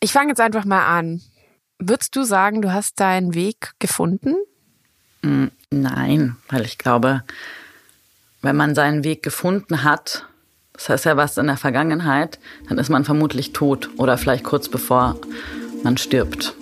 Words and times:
Ich 0.00 0.12
fange 0.12 0.28
jetzt 0.28 0.40
einfach 0.40 0.64
mal 0.64 0.86
an. 0.86 1.20
Würdest 1.78 2.14
du 2.14 2.22
sagen, 2.22 2.62
du 2.62 2.72
hast 2.72 3.00
deinen 3.00 3.34
Weg 3.34 3.72
gefunden? 3.78 4.36
Mm, 5.22 5.46
nein, 5.70 6.36
weil 6.48 6.64
ich 6.64 6.78
glaube, 6.78 7.24
wenn 8.42 8.56
man 8.56 8.74
seinen 8.74 9.02
Weg 9.04 9.22
gefunden 9.22 9.82
hat, 9.82 10.26
das 10.72 10.88
heißt 10.88 11.04
ja 11.06 11.16
was 11.16 11.36
in 11.36 11.46
der 11.46 11.56
Vergangenheit, 11.56 12.38
dann 12.68 12.78
ist 12.78 12.88
man 12.88 13.04
vermutlich 13.04 13.52
tot 13.52 13.90
oder 13.96 14.16
vielleicht 14.18 14.44
kurz 14.44 14.68
bevor 14.68 15.16
man 15.82 15.96
stirbt. 15.96 16.54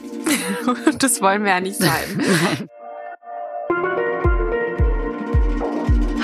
das 0.99 1.21
wollen 1.21 1.45
wir 1.45 1.51
ja 1.51 1.61
nicht 1.61 1.77
sein. 1.77 2.23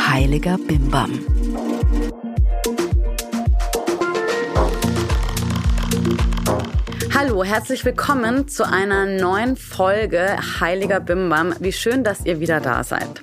Heiliger 0.09 0.57
Bimbam. 0.59 1.42
Hallo, 7.25 7.45
herzlich 7.45 7.85
willkommen 7.85 8.49
zu 8.49 8.67
einer 8.67 9.07
neuen 9.07 9.57
Folge 9.57 10.37
Heiliger 10.59 10.99
Bimbam. 10.99 11.55
Wie 11.61 11.71
schön, 11.71 12.03
dass 12.03 12.27
ihr 12.27 12.41
wieder 12.41 12.59
da 12.59 12.83
seid. 12.83 13.23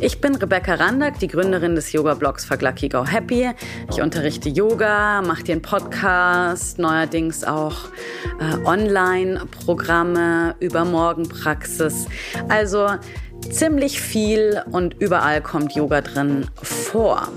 Ich 0.00 0.20
bin 0.20 0.34
Rebecca 0.34 0.74
Randack, 0.74 1.20
die 1.20 1.28
Gründerin 1.28 1.76
des 1.76 1.92
Yoga-Blogs 1.92 2.44
Fuck 2.44 2.62
Lucky 2.62 2.88
Go 2.88 3.06
Happy. 3.06 3.52
Ich 3.88 4.02
unterrichte 4.02 4.48
Yoga, 4.48 5.22
mache 5.22 5.52
einen 5.52 5.62
Podcast, 5.62 6.80
neuerdings 6.80 7.44
auch 7.44 7.84
äh, 8.40 8.66
Online-Programme 8.66 10.56
über 10.58 10.84
Morgenpraxis. 10.84 12.06
Also 12.48 12.88
ziemlich 13.48 14.00
viel 14.00 14.60
und 14.72 14.94
überall 14.94 15.40
kommt 15.40 15.72
Yoga 15.76 16.00
drin 16.00 16.50
vor. 16.64 17.28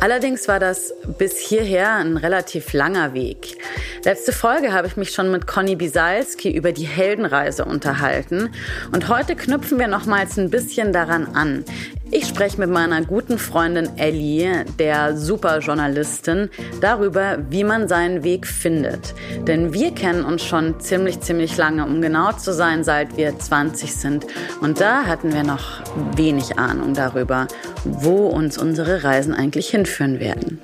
Allerdings 0.00 0.48
war 0.48 0.60
das 0.60 0.92
bis 1.18 1.38
hierher 1.38 1.94
ein 1.94 2.16
relativ 2.16 2.72
langer 2.72 3.14
Weg. 3.14 3.56
Letzte 4.04 4.32
Folge 4.32 4.72
habe 4.72 4.86
ich 4.86 4.96
mich 4.96 5.12
schon 5.12 5.30
mit 5.30 5.46
Conny 5.46 5.76
Bisalski 5.76 6.50
über 6.50 6.72
die 6.72 6.86
Heldenreise 6.86 7.64
unterhalten 7.64 8.50
und 8.92 9.08
heute 9.08 9.34
knüpfen 9.34 9.78
wir 9.78 9.88
nochmals 9.88 10.36
ein 10.36 10.50
bisschen 10.50 10.92
daran 10.92 11.28
an. 11.34 11.64
Ich 12.10 12.28
spreche 12.28 12.60
mit 12.60 12.70
meiner 12.70 13.02
guten 13.02 13.38
Freundin 13.38 13.98
Ellie, 13.98 14.64
der 14.78 15.16
Superjournalistin, 15.16 16.50
darüber, 16.80 17.38
wie 17.50 17.64
man 17.64 17.88
seinen 17.88 18.22
Weg 18.22 18.46
findet. 18.46 19.14
Denn 19.48 19.72
wir 19.72 19.90
kennen 19.92 20.24
uns 20.24 20.44
schon 20.44 20.78
ziemlich, 20.78 21.20
ziemlich 21.22 21.56
lange, 21.56 21.84
um 21.84 22.00
genau 22.00 22.30
zu 22.32 22.52
sein, 22.52 22.84
seit 22.84 23.16
wir 23.16 23.36
20 23.36 23.96
sind. 23.96 24.26
Und 24.60 24.80
da 24.80 25.06
hatten 25.06 25.32
wir 25.32 25.42
noch 25.42 25.80
wenig 26.14 26.58
Ahnung 26.58 26.94
darüber, 26.94 27.48
wo 27.84 28.26
uns 28.26 28.58
unsere 28.58 29.02
Reisen 29.02 29.34
eigentlich 29.34 29.70
hinführen 29.84 30.20
werden. 30.20 30.60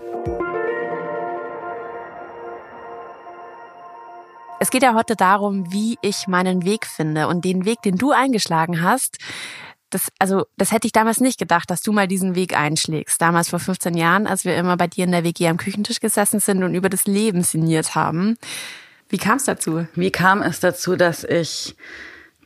Es 4.63 4.71
geht 4.71 4.83
ja 4.83 4.95
heute 4.95 5.17
darum, 5.17 5.73
wie 5.73 5.99
ich 6.03 6.27
meinen 6.27 6.65
Weg 6.65 6.87
finde. 6.87 7.29
Und 7.29 7.45
den 7.45 7.65
Weg, 7.65 7.81
den 7.83 7.97
du 7.97 8.13
eingeschlagen 8.13 8.83
hast, 8.83 9.17
das, 9.89 10.13
also, 10.19 10.47
das 10.57 10.71
hätte 10.71 10.87
ich 10.87 10.93
damals 10.93 11.21
nicht 11.21 11.39
gedacht, 11.39 11.69
dass 11.71 11.83
du 11.83 11.93
mal 11.93 12.07
diesen 12.07 12.37
Weg 12.37 12.57
einschlägst. 12.57 13.21
Damals 13.21 13.48
vor 13.48 13.59
15 13.59 13.95
Jahren, 13.95 14.27
als 14.27 14.45
wir 14.45 14.57
immer 14.57 14.77
bei 14.77 14.87
dir 14.87 15.05
in 15.05 15.13
der 15.13 15.25
WG 15.25 15.48
am 15.48 15.57
Küchentisch 15.57 15.98
gesessen 15.98 16.39
sind 16.39 16.63
und 16.63 16.75
über 16.75 16.89
das 16.89 17.07
Leben 17.07 17.43
sinniert 17.43 17.95
haben. 17.97 18.37
Wie 19.09 19.19
kam 19.19 19.39
es 19.39 19.45
dazu? 19.45 19.87
Wie 19.95 20.13
kam 20.13 20.43
es 20.43 20.61
dazu, 20.61 20.95
dass 20.95 21.25
ich 21.25 21.75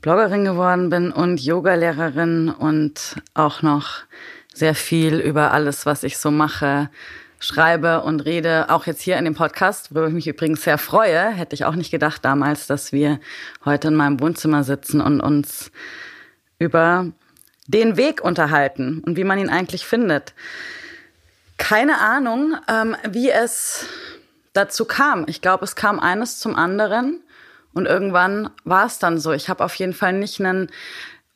Bloggerin 0.00 0.45
geworden 0.45 0.89
bin 0.89 1.12
und 1.12 1.41
Yogalehrerin 1.41 2.48
und 2.48 3.17
auch 3.34 3.61
noch 3.61 4.05
sehr 4.55 4.74
viel 4.74 5.19
über 5.19 5.52
alles, 5.52 5.84
was 5.84 6.05
ich 6.05 6.16
so 6.16 6.30
mache, 6.30 6.88
schreibe 7.41 8.02
und 8.02 8.20
rede, 8.20 8.70
auch 8.70 8.86
jetzt 8.86 9.02
hier 9.02 9.19
in 9.19 9.24
dem 9.27 9.34
Podcast, 9.34 9.94
worüber 9.94 10.08
ich 10.08 10.14
mich 10.14 10.28
übrigens 10.28 10.62
sehr 10.62 10.78
freue, 10.78 11.28
hätte 11.28 11.55
ich 11.55 11.66
auch 11.66 11.74
nicht 11.74 11.91
gedacht 11.91 12.24
damals, 12.24 12.66
dass 12.66 12.92
wir 12.92 13.20
heute 13.64 13.88
in 13.88 13.96
meinem 13.96 14.20
Wohnzimmer 14.20 14.64
sitzen 14.64 15.00
und 15.00 15.20
uns 15.20 15.70
über 16.58 17.12
den 17.66 17.96
Weg 17.96 18.22
unterhalten 18.22 19.02
und 19.05 19.16
wie 19.16 19.24
man 19.24 19.38
ihn 19.38 19.50
eigentlich 19.50 19.84
findet. 19.84 20.33
Keine 21.58 22.01
Ahnung, 22.01 22.57
ähm, 22.68 22.96
wie 23.11 23.30
es 23.30 23.86
dazu 24.52 24.84
kam. 24.84 25.24
Ich 25.28 25.40
glaube, 25.40 25.64
es 25.64 25.77
kam 25.77 26.01
eines 26.01 26.39
zum 26.39 26.57
anderen 26.57 27.23
und 27.74 27.86
irgendwann 27.86 28.51
war 28.64 28.86
es 28.86 28.98
dann 28.98 29.18
so. 29.18 29.33
Ich 29.33 29.48
habe 29.48 29.64
auf 29.64 29.74
jeden 29.74 29.95
Fall 29.95 30.12
nicht 30.12 30.40
einen 30.40 30.70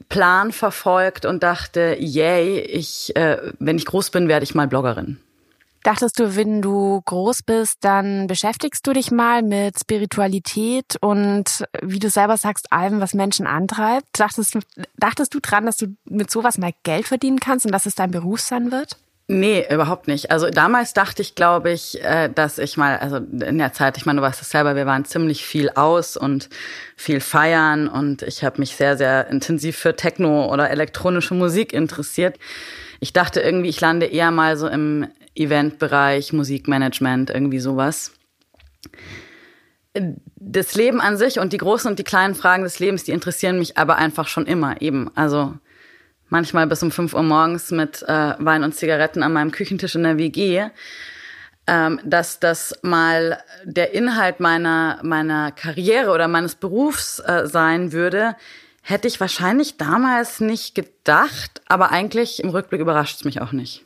Plan 0.09 0.53
verfolgt 0.53 1.25
und 1.27 1.43
dachte, 1.43 1.97
yay, 1.99 2.61
ich, 2.61 3.15
äh, 3.17 3.53
wenn 3.59 3.77
ich 3.77 3.87
groß 3.87 4.11
bin, 4.11 4.29
werde 4.29 4.45
ich 4.45 4.55
mal 4.55 4.67
Bloggerin. 4.67 5.19
Dachtest 5.83 6.19
du, 6.19 6.35
wenn 6.35 6.61
du 6.61 7.01
groß 7.05 7.45
bist, 7.45 7.79
dann 7.81 8.27
beschäftigst 8.27 8.87
du 8.87 8.93
dich 8.93 9.11
mal 9.11 9.43
mit 9.43 9.79
Spiritualität 9.79 10.97
und 11.01 11.65
wie 11.83 12.01
du 12.01 12.11
selber 12.11 12.37
sagst, 12.37 12.73
allem, 12.73 13.01
was 13.01 13.15
Menschen 13.15 13.47
antreibt? 13.47 14.07
Dachtest 14.13 14.55
du, 14.57 14.61
dachtest 14.97 15.35
du 15.35 15.41
dran, 15.41 15.67
dass 15.67 15.77
du 15.77 15.95
mit 16.05 16.31
sowas 16.31 16.59
mal 16.59 16.73
Geld 16.83 17.07
verdienen 17.07 17.39
kannst 17.39 17.65
und 17.65 17.73
dass 17.73 17.87
es 17.87 17.95
dein 17.95 18.11
Beruf 18.11 18.41
sein 18.41 18.73
wird? 18.73 18.97
Nee, 19.31 19.67
überhaupt 19.71 20.09
nicht. 20.09 20.31
Also 20.31 20.49
damals 20.49 20.95
dachte 20.95 21.21
ich, 21.21 21.35
glaube 21.35 21.71
ich, 21.71 22.03
äh, 22.03 22.31
dass 22.35 22.57
ich 22.57 22.79
mal, 22.79 22.97
also 22.97 23.19
in 23.19 23.59
der 23.59 23.75
Zeit, 23.75 23.99
ich 23.99 24.07
meine, 24.07 24.21
du 24.21 24.27
weißt 24.27 24.41
es 24.41 24.49
selber, 24.49 24.75
wir 24.75 24.87
waren 24.87 25.05
ziemlich 25.05 25.45
viel 25.45 25.69
aus 25.69 26.17
und 26.17 26.49
viel 26.97 27.21
feiern 27.21 27.89
und 27.89 28.23
ich 28.23 28.43
habe 28.43 28.59
mich 28.59 28.75
sehr, 28.75 28.97
sehr 28.97 29.29
intensiv 29.29 29.77
für 29.77 29.95
Techno 29.95 30.51
oder 30.51 30.71
elektronische 30.71 31.35
Musik 31.35 31.75
interessiert. 31.75 32.39
Ich 33.01 33.13
dachte 33.13 33.43
irgendwie, 33.43 33.69
ich 33.69 33.83
lande 33.83 34.07
eher 34.07 34.31
mal 34.31 34.57
so 34.57 34.67
im 34.67 35.07
Eventbereich, 35.35 36.33
Musikmanagement, 36.33 37.29
irgendwie 37.29 37.61
sowas. 37.61 38.13
Das 40.37 40.75
Leben 40.75 41.03
an 41.03 41.19
sich 41.19 41.39
und 41.39 41.53
die 41.53 41.59
großen 41.59 41.91
und 41.91 41.99
die 41.99 42.05
kleinen 42.05 42.35
Fragen 42.35 42.63
des 42.63 42.79
Lebens, 42.79 43.05
die 43.05 43.13
interessieren 43.13 43.59
mich 43.59 43.77
aber 43.77 43.97
einfach 43.97 44.27
schon 44.27 44.47
immer 44.47 44.81
eben. 44.81 45.11
Also 45.15 45.53
manchmal 46.29 46.67
bis 46.67 46.83
um 46.83 46.91
5 46.91 47.15
Uhr 47.15 47.23
morgens 47.23 47.71
mit 47.71 48.03
äh, 48.03 48.35
Wein 48.39 48.65
und 48.65 48.75
Zigaretten 48.75 49.23
an 49.23 49.33
meinem 49.33 49.51
Küchentisch 49.51 49.95
in 49.95 50.03
der 50.03 50.19
WG. 50.19 50.69
Ähm, 51.67 52.01
dass 52.03 52.41
das 52.41 52.79
mal 52.81 53.43
der 53.65 53.93
Inhalt 53.93 54.41
meiner, 54.41 55.01
meiner 55.03 55.53
Karriere 55.53 56.13
oder 56.13 56.27
meines 56.27 56.55
Berufs 56.55 57.19
äh, 57.19 57.47
sein 57.47 57.93
würde, 57.93 58.37
hätte 58.81 59.07
ich 59.07 59.21
wahrscheinlich 59.21 59.77
damals 59.77 60.41
nicht 60.41 60.75
gedacht, 60.75 61.61
aber 61.67 61.91
eigentlich 61.91 62.43
im 62.43 62.49
Rückblick 62.49 62.81
überrascht 62.81 63.17
es 63.17 63.25
mich 63.25 63.43
auch 63.43 63.53
nicht. 63.53 63.85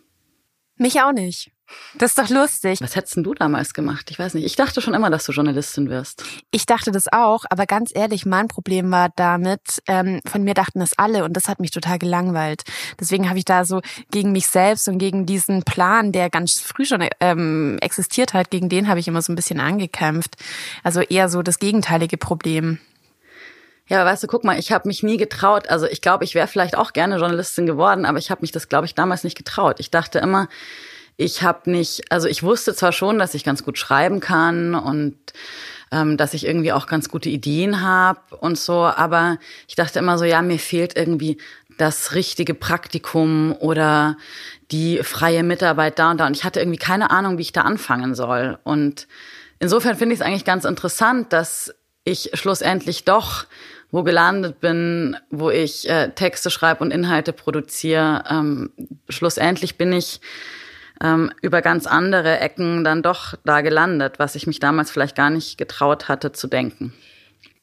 Mich 0.77 1.01
auch 1.01 1.11
nicht. 1.11 1.51
Das 1.94 2.12
ist 2.12 2.19
doch 2.19 2.28
lustig. 2.31 2.81
Was 2.81 2.97
hättest 2.97 3.16
du 3.16 3.34
damals 3.34 3.75
gemacht? 3.75 4.10
Ich 4.10 4.19
weiß 4.19 4.34
nicht. 4.34 4.44
Ich 4.44 4.56
dachte 4.56 4.81
schon 4.81 4.94
immer, 4.94 5.10
dass 5.10 5.25
du 5.25 5.33
Journalistin 5.33 5.91
wirst. 5.91 6.25
Ich 6.50 6.66
dachte 6.66 6.91
das 6.91 7.12
auch, 7.12 7.44
aber 7.50 7.66
ganz 7.66 7.91
ehrlich, 7.94 8.25
mein 8.25 8.49
Problem 8.49 8.91
war 8.91 9.10
damit, 9.15 9.82
ähm, 9.87 10.21
von 10.27 10.43
mir 10.43 10.55
dachten 10.55 10.81
das 10.81 10.99
alle 10.99 11.25
und 11.25 11.34
das 11.34 11.49
hat 11.49 11.61
mich 11.61 11.71
total 11.71 11.99
gelangweilt. 11.99 12.62
Deswegen 12.99 13.28
habe 13.28 13.38
ich 13.38 13.44
da 13.44 13.65
so 13.65 13.81
gegen 14.11 14.32
mich 14.32 14.47
selbst 14.47 14.88
und 14.88 14.99
gegen 14.99 15.27
diesen 15.27 15.62
Plan, 15.65 16.12
der 16.12 16.31
ganz 16.31 16.61
früh 16.61 16.84
schon 16.84 17.06
ähm, 17.21 17.78
existiert 17.81 18.34
hat, 18.34 18.50
gegen 18.50 18.69
den 18.69 18.88
habe 18.88 19.00
ich 19.00 19.09
immer 19.09 19.22
so 19.22 19.32
ein 19.32 19.37
bisschen 19.37 19.61
angekämpft. 19.61 20.37
Also 20.82 21.00
eher 21.00 21.28
so 21.28 21.43
das 21.43 21.59
gegenteilige 21.59 22.16
Problem. 22.16 22.78
Ja, 23.88 24.05
weißt 24.05 24.22
du, 24.22 24.27
guck 24.27 24.44
mal, 24.44 24.59
ich 24.59 24.72
habe 24.72 24.88
mich 24.88 25.03
nie 25.03 25.16
getraut. 25.16 25.69
Also 25.69 25.87
ich 25.87 26.00
glaube, 26.00 26.25
ich 26.25 26.34
wäre 26.34 26.47
vielleicht 26.47 26.78
auch 26.78 26.93
gerne 26.93 27.19
Journalistin 27.19 27.66
geworden, 27.66 28.06
aber 28.06 28.19
ich 28.19 28.31
habe 28.31 28.41
mich 28.41 28.53
das, 28.53 28.69
glaube 28.69 28.87
ich, 28.87 28.94
damals 28.94 29.25
nicht 29.25 29.37
getraut. 29.37 29.81
Ich 29.81 29.91
dachte 29.91 30.19
immer, 30.19 30.49
ich 31.17 31.43
habe 31.43 31.71
nicht, 31.71 32.11
also 32.11 32.28
ich 32.28 32.43
wusste 32.43 32.75
zwar 32.75 32.93
schon, 32.93 33.19
dass 33.19 33.34
ich 33.34 33.45
ganz 33.45 33.65
gut 33.65 33.78
schreiben 33.78 34.21
kann 34.21 34.75
und 34.75 35.17
ähm, 35.91 36.17
dass 36.17 36.34
ich 36.34 36.47
irgendwie 36.47 36.73
auch 36.73 36.87
ganz 36.87 37.09
gute 37.09 37.28
Ideen 37.28 37.83
habe 37.83 38.21
und 38.41 38.59
so, 38.59 38.84
aber 38.84 39.39
ich 39.69 39.75
dachte 39.75 39.99
immer 39.99 40.19
so, 40.19 40.25
ja, 40.25 40.41
mir 40.43 40.59
fehlt 40.59 40.97
irgendwie 40.97 41.39
das 41.78 42.15
richtige 42.15 42.55
Praktikum 42.55 43.55
oder 43.59 44.17
die 44.71 44.99
freie 45.03 45.43
Mitarbeit 45.43 45.99
da 45.99 46.11
und 46.11 46.19
da. 46.19 46.27
Und 46.27 46.37
ich 46.37 46.45
hatte 46.45 46.61
irgendwie 46.61 46.78
keine 46.78 47.11
Ahnung, 47.11 47.39
wie 47.39 47.43
ich 47.43 47.53
da 47.53 47.62
anfangen 47.62 48.15
soll. 48.15 48.59
Und 48.65 49.06
insofern 49.59 49.97
finde 49.97 50.15
ich 50.15 50.21
es 50.21 50.27
eigentlich 50.27 50.44
ganz 50.44 50.65
interessant, 50.65 51.33
dass 51.33 51.75
ich 52.05 52.31
schlussendlich 52.34 53.05
doch 53.05 53.47
wo 53.93 54.03
gelandet 54.03 54.59
bin, 54.59 55.17
wo 55.31 55.50
ich 55.50 55.88
äh, 55.88 56.09
Texte 56.12 56.50
schreibe 56.50 56.82
und 56.82 56.91
Inhalte 56.91 57.35
produziere. 57.35 58.25
Ähm, 58.29 58.70
schlussendlich 59.11 59.76
bin 59.76 59.93
ich 59.93 60.20
ähm, 61.02 61.32
über 61.43 61.60
ganz 61.60 61.87
andere 61.87 62.38
Ecken 62.38 62.84
dann 62.84 63.02
doch 63.02 63.34
da 63.44 63.60
gelandet, 63.60 64.19
was 64.19 64.34
ich 64.34 64.46
mich 64.46 64.60
damals 64.60 64.90
vielleicht 64.90 65.16
gar 65.16 65.31
nicht 65.31 65.58
getraut 65.58 66.08
hatte 66.08 66.32
zu 66.32 66.46
denken. 66.46 66.94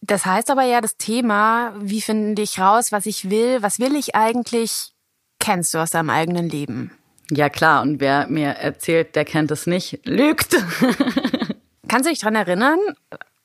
Das 0.01 0.25
heißt 0.25 0.49
aber 0.49 0.63
ja, 0.63 0.81
das 0.81 0.97
Thema, 0.97 1.73
wie 1.79 2.01
finde 2.01 2.41
ich 2.41 2.59
raus, 2.59 2.91
was 2.91 3.05
ich 3.05 3.29
will, 3.29 3.61
was 3.61 3.79
will 3.79 3.95
ich 3.95 4.15
eigentlich, 4.15 4.91
kennst 5.39 5.73
du 5.73 5.77
aus 5.77 5.91
deinem 5.91 6.09
eigenen 6.09 6.49
Leben. 6.49 6.91
Ja 7.31 7.49
klar, 7.49 7.81
und 7.81 7.99
wer 7.99 8.27
mir 8.27 8.49
erzählt, 8.49 9.15
der 9.15 9.25
kennt 9.25 9.51
es 9.51 9.67
nicht, 9.67 10.05
lügt. 10.05 10.55
Kannst 11.87 12.05
du 12.05 12.11
dich 12.11 12.19
dran 12.19 12.35
erinnern, 12.35 12.79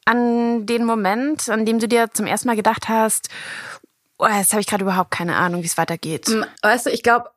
an 0.04 0.66
den 0.66 0.84
Moment, 0.84 1.48
an 1.48 1.66
dem 1.66 1.78
du 1.78 1.88
dir 1.88 2.10
zum 2.12 2.26
ersten 2.26 2.48
Mal 2.48 2.56
gedacht 2.56 2.88
hast, 2.88 3.28
oh, 4.18 4.26
jetzt 4.26 4.52
habe 4.52 4.60
ich 4.60 4.66
gerade 4.66 4.84
überhaupt 4.84 5.10
keine 5.10 5.36
Ahnung, 5.36 5.62
wie 5.62 5.66
es 5.66 5.78
weitergeht? 5.78 6.28
Hm, 6.28 6.44
weißt 6.62 6.86
du, 6.86 6.90
ich 6.90 7.02
glaube, 7.02 7.30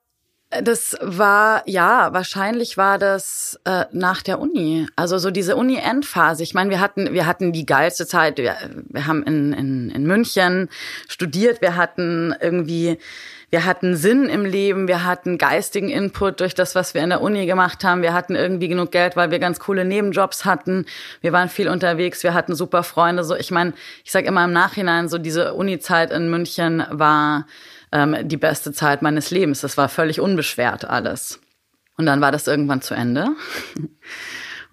Das 0.63 0.97
war, 1.01 1.63
ja, 1.65 2.13
wahrscheinlich 2.13 2.77
war 2.77 2.97
das 2.97 3.59
äh, 3.65 3.85
nach 3.91 4.21
der 4.21 4.39
Uni. 4.39 4.87
Also 4.95 5.17
so 5.17 5.31
diese 5.31 5.55
Uni-Endphase. 5.55 6.43
Ich 6.43 6.53
meine, 6.53 6.69
wir 6.69 6.79
hatten, 6.79 7.13
wir 7.13 7.25
hatten 7.25 7.51
die 7.51 7.65
geilste 7.65 8.07
Zeit. 8.07 8.37
Wir, 8.37 8.55
wir 8.89 9.07
haben 9.07 9.23
in, 9.23 9.53
in, 9.53 9.89
in 9.89 10.05
München 10.05 10.69
studiert. 11.07 11.61
Wir 11.61 11.75
hatten 11.75 12.35
irgendwie, 12.39 12.97
wir 13.49 13.65
hatten 13.65 13.95
Sinn 13.95 14.25
im 14.25 14.45
Leben. 14.45 14.87
Wir 14.87 15.05
hatten 15.05 15.37
geistigen 15.37 15.89
Input 15.89 16.39
durch 16.39 16.55
das, 16.55 16.75
was 16.75 16.93
wir 16.93 17.03
in 17.03 17.09
der 17.09 17.21
Uni 17.21 17.45
gemacht 17.45 17.83
haben. 17.83 18.01
Wir 18.01 18.13
hatten 18.13 18.35
irgendwie 18.35 18.67
genug 18.67 18.91
Geld, 18.91 19.15
weil 19.15 19.31
wir 19.31 19.39
ganz 19.39 19.59
coole 19.59 19.85
Nebenjobs 19.85 20.45
hatten. 20.45 20.85
Wir 21.21 21.33
waren 21.33 21.49
viel 21.49 21.67
unterwegs. 21.67 22.23
Wir 22.23 22.33
hatten 22.33 22.55
super 22.55 22.83
Freunde. 22.83 23.23
So, 23.23 23.35
ich 23.35 23.51
meine, 23.51 23.73
ich 24.03 24.11
sage 24.11 24.27
immer 24.27 24.45
im 24.45 24.53
Nachhinein, 24.53 25.09
so 25.09 25.17
diese 25.17 25.53
Uni-Zeit 25.53 26.11
in 26.11 26.29
München 26.29 26.85
war 26.89 27.45
ähm, 27.91 28.27
die 28.27 28.37
beste 28.37 28.73
Zeit 28.73 29.01
meines 29.01 29.31
Lebens. 29.31 29.61
Das 29.61 29.77
war 29.77 29.89
völlig 29.89 30.19
unbeschwert 30.19 30.85
alles. 30.85 31.39
Und 31.97 32.05
dann 32.05 32.21
war 32.21 32.31
das 32.31 32.47
irgendwann 32.47 32.81
zu 32.81 32.93
Ende. 32.93 33.29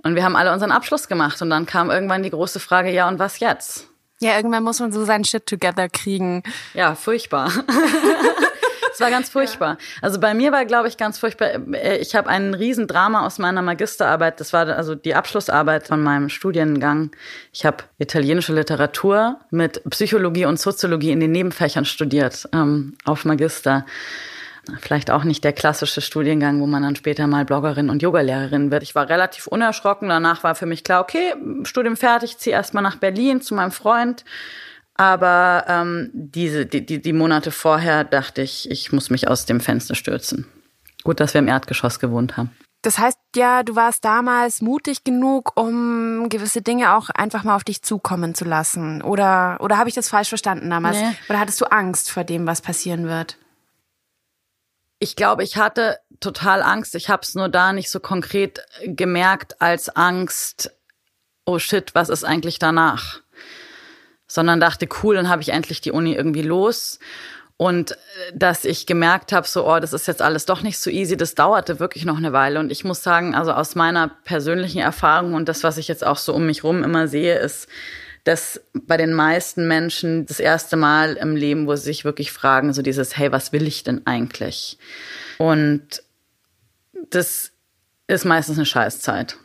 Und 0.03 0.15
wir 0.15 0.25
haben 0.25 0.37
alle 0.37 0.53
unseren 0.53 0.73
Abschluss 0.73 1.09
gemacht. 1.09 1.41
Und 1.41 1.51
dann 1.51 1.67
kam 1.67 1.91
irgendwann 1.91 2.23
die 2.23 2.31
große 2.31 2.61
Frage, 2.61 2.91
ja, 2.91 3.09
und 3.09 3.19
was 3.19 3.41
jetzt? 3.41 3.89
Ja, 4.21 4.37
irgendwann 4.37 4.63
muss 4.63 4.81
man 4.81 4.93
so 4.93 5.05
sein 5.05 5.25
Shit 5.25 5.47
together 5.47 5.89
kriegen. 5.89 6.43
Ja, 6.75 6.95
furchtbar. 6.95 7.51
Es 8.95 9.01
war 9.01 9.11
ganz 9.11 9.29
furchtbar. 9.31 9.77
Also 10.01 10.21
bei 10.21 10.33
mir 10.35 10.53
war, 10.53 10.65
glaube 10.65 10.89
ich, 10.89 10.97
ganz 10.97 11.19
furchtbar. 11.19 11.49
Äh, 11.75 11.99
ich 11.99 12.15
habe 12.15 12.29
ein 12.29 12.55
Riesendrama 12.55 13.27
aus 13.27 13.39
meiner 13.39 13.61
Magisterarbeit. 13.61 14.41
Das 14.41 14.53
war 14.53 14.69
also 14.69 14.95
die 14.95 15.15
Abschlussarbeit 15.15 15.87
von 15.87 16.03
meinem 16.03 16.29
Studiengang. 16.29 17.11
Ich 17.53 17.67
habe 17.67 17.79
italienische 17.99 18.55
Literatur 18.55 19.41
mit 19.51 19.83
Psychologie 19.91 20.47
und 20.47 20.59
Soziologie 20.59 21.11
in 21.11 21.21
den 21.21 21.33
Nebenfächern 21.33 21.85
studiert 21.85 22.49
ähm, 22.53 22.97
auf 23.05 23.25
Magister. 23.25 23.85
Vielleicht 24.81 25.11
auch 25.11 25.25
nicht 25.25 25.45
der 25.45 25.53
klassische 25.53 26.01
Studiengang, 26.01 26.61
wo 26.61 26.67
man 26.67 26.83
dann 26.83 26.97
später 26.97 27.27
mal 27.27 27.45
Bloggerin 27.45 27.91
und 27.91 28.01
Yogalehrerin 28.01 28.71
wird. 28.71 28.83
Ich 28.83 28.95
war 28.95 29.11
relativ 29.11 29.47
unerschrocken. 29.47 30.09
Danach 30.09 30.43
war 30.43 30.55
für 30.55 30.65
mich 30.65 30.85
klar, 30.85 31.03
okay, 31.03 31.35
Studium 31.65 31.97
fertig, 31.97 32.39
ziehe 32.39 32.57
erstmal 32.57 32.83
nach 32.83 32.97
Berlin 32.97 33.43
zu 33.43 33.55
meinem 33.55 33.73
Freund 33.73 34.25
aber 34.95 35.65
ähm, 35.69 36.11
diese, 36.13 36.67
die, 36.67 36.87
die, 36.87 37.01
die 37.01 37.13
Monate 37.13 37.51
vorher 37.51 38.05
dachte 38.05 38.43
ich, 38.43 38.71
ich 38.71 38.93
muss 38.93 39.11
mich 39.11 39.29
aus 39.29 39.47
dem 39.47 39.61
Fenster 39.61 39.95
stürzen. 39.95 40.47
Gut, 41.03 41.21
dass 41.21 41.35
wir 41.35 41.41
im 41.41 41.49
Erdgeschoss 41.49 41.99
gewohnt 41.99 42.37
haben. 42.37 42.51
Das 42.83 42.99
heißt 42.99 43.19
ja, 43.35 43.63
du 43.63 43.77
warst 43.77 44.05
damals 44.05 44.61
mutig 44.61 45.05
genug, 45.05 45.59
um 45.59 46.29
gewisse 46.29 46.61
Dinge 46.61 46.95
auch 46.95 47.09
einfach 47.09 47.43
mal 47.43 47.57
auf 47.57 47.65
dich 47.65 47.83
zukommen 47.83 48.35
zu 48.35 48.45
lassen. 48.45 49.01
Oder, 49.03 49.57
oder 49.61 49.79
habe 49.79 49.89
ich 49.89 49.95
das 49.95 50.09
falsch 50.09 50.29
verstanden 50.29 50.69
damals? 50.69 50.99
Nee. 50.99 51.17
Oder 51.29 51.41
hattest 51.41 51.61
du 51.61 51.65
Angst 51.65 52.11
vor 52.11 52.25
dem, 52.25 52.47
was 52.47 52.61
passieren 52.61 53.09
wird? 53.09 53.39
Ich 54.99 55.17
glaube, 55.17 55.43
ich 55.43 55.57
hatte 55.57 55.99
total 56.21 56.63
Angst. 56.63 56.95
Ich 56.95 57.09
habe 57.09 57.23
es 57.23 57.35
nur 57.35 57.49
da 57.49 57.73
nicht 57.73 57.91
so 57.91 58.01
konkret 58.01 58.65
gemerkt 58.85 59.61
als 59.63 59.89
Angst, 59.89 60.71
oh 61.47 61.59
shit, 61.59 61.95
was 61.95 62.11
ist 62.11 62.25
eigentlich 62.25 62.59
danach? 62.59 63.21
Sondern 64.35 64.59
dachte, 64.59 64.89
cool, 65.03 65.15
dann 65.15 65.29
habe 65.29 65.43
ich 65.43 65.51
endlich 65.51 65.81
die 65.81 65.93
Uni 65.93 66.13
irgendwie 66.13 66.43
los. 66.43 66.99
Und 67.57 67.93
äh, 67.93 67.97
dass 68.35 68.65
ich 68.65 68.85
gemerkt 68.85 69.31
habe, 69.31 69.47
so, 69.47 69.65
oh, 69.65 69.79
das 69.79 69.93
ist 69.93 70.09
jetzt 70.09 70.21
alles 70.21 70.45
doch 70.45 70.63
nicht 70.63 70.79
so 70.79 70.91
easy, 70.91 71.17
das 71.17 71.37
dauerte 71.37 71.79
wirklich 71.79 72.05
noch 72.05 72.17
eine 72.17 72.33
Weile. 72.33 72.59
Und 72.59 72.73
ich 72.73 72.83
muss 72.83 73.05
sagen, 73.05 73.37
also 73.37 73.53
aus 73.53 73.77
meiner 73.77 74.09
persönlichen 74.25 74.81
Erfahrung 74.81 75.35
und 75.35 75.49
das, 75.49 75.63
was 75.63 75.79
ich 75.79 75.87
jetzt 75.87 76.05
auch 76.05 76.19
so 76.19 76.35
um 76.35 76.47
mich 76.47 76.65
rum 76.65 76.83
immer 76.83 77.07
sehe, 77.07 77.39
ist, 77.39 77.69
dass 78.25 78.61
bei 78.73 78.97
den 78.97 79.13
meisten 79.13 79.69
Menschen 79.69 80.27
das 80.27 80.41
erste 80.41 80.77
Mal 80.77 81.13
im 81.13 81.37
Leben, 81.37 81.69
wo 81.69 81.77
sie 81.77 81.85
sich 81.85 82.05
wirklich 82.05 82.33
fragen, 82.33 82.73
so 82.73 82.83
dieses, 82.83 83.17
hey, 83.17 83.31
was 83.31 83.53
will 83.53 83.69
ich 83.69 83.85
denn 83.85 84.05
eigentlich? 84.05 84.79
Und 85.39 86.03
das 87.11 87.53
ist 88.09 88.25
meistens 88.25 88.57
eine 88.57 88.67
Scheißzeit. 88.67 89.37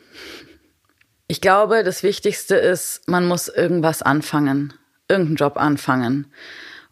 Ich 1.32 1.42
glaube, 1.42 1.84
das 1.84 2.02
Wichtigste 2.02 2.56
ist, 2.56 3.08
man 3.08 3.28
muss 3.28 3.50
irgendwas 3.50 4.02
anfangen, 4.02 4.74
irgendeinen 5.08 5.36
Job 5.36 5.58
anfangen. 5.58 6.26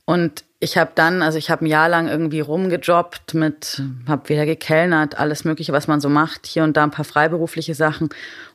Und 0.06 0.44
ich 0.60 0.78
habe 0.78 0.92
dann, 0.94 1.24
also 1.24 1.39
ich 1.39 1.50
habe 1.50 1.66
ein 1.66 1.68
Jahr 1.68 1.89
lang 1.89 2.07
irgendwie 2.07 2.42
rumgejobbt 2.42 3.34
mit, 3.34 3.81
habe 4.07 4.30
wieder 4.30 4.45
gekellnert, 4.45 5.18
alles 5.18 5.44
Mögliche, 5.44 5.74
was 5.74 5.88
man 5.88 6.00
so 6.00 6.10
macht, 6.10 6.45
hier 6.45 6.63
und 6.63 6.78
da 6.78 6.84
ein 6.84 6.92
paar 6.92 7.04
freiberufliche 7.04 7.74
Sachen 7.74 8.10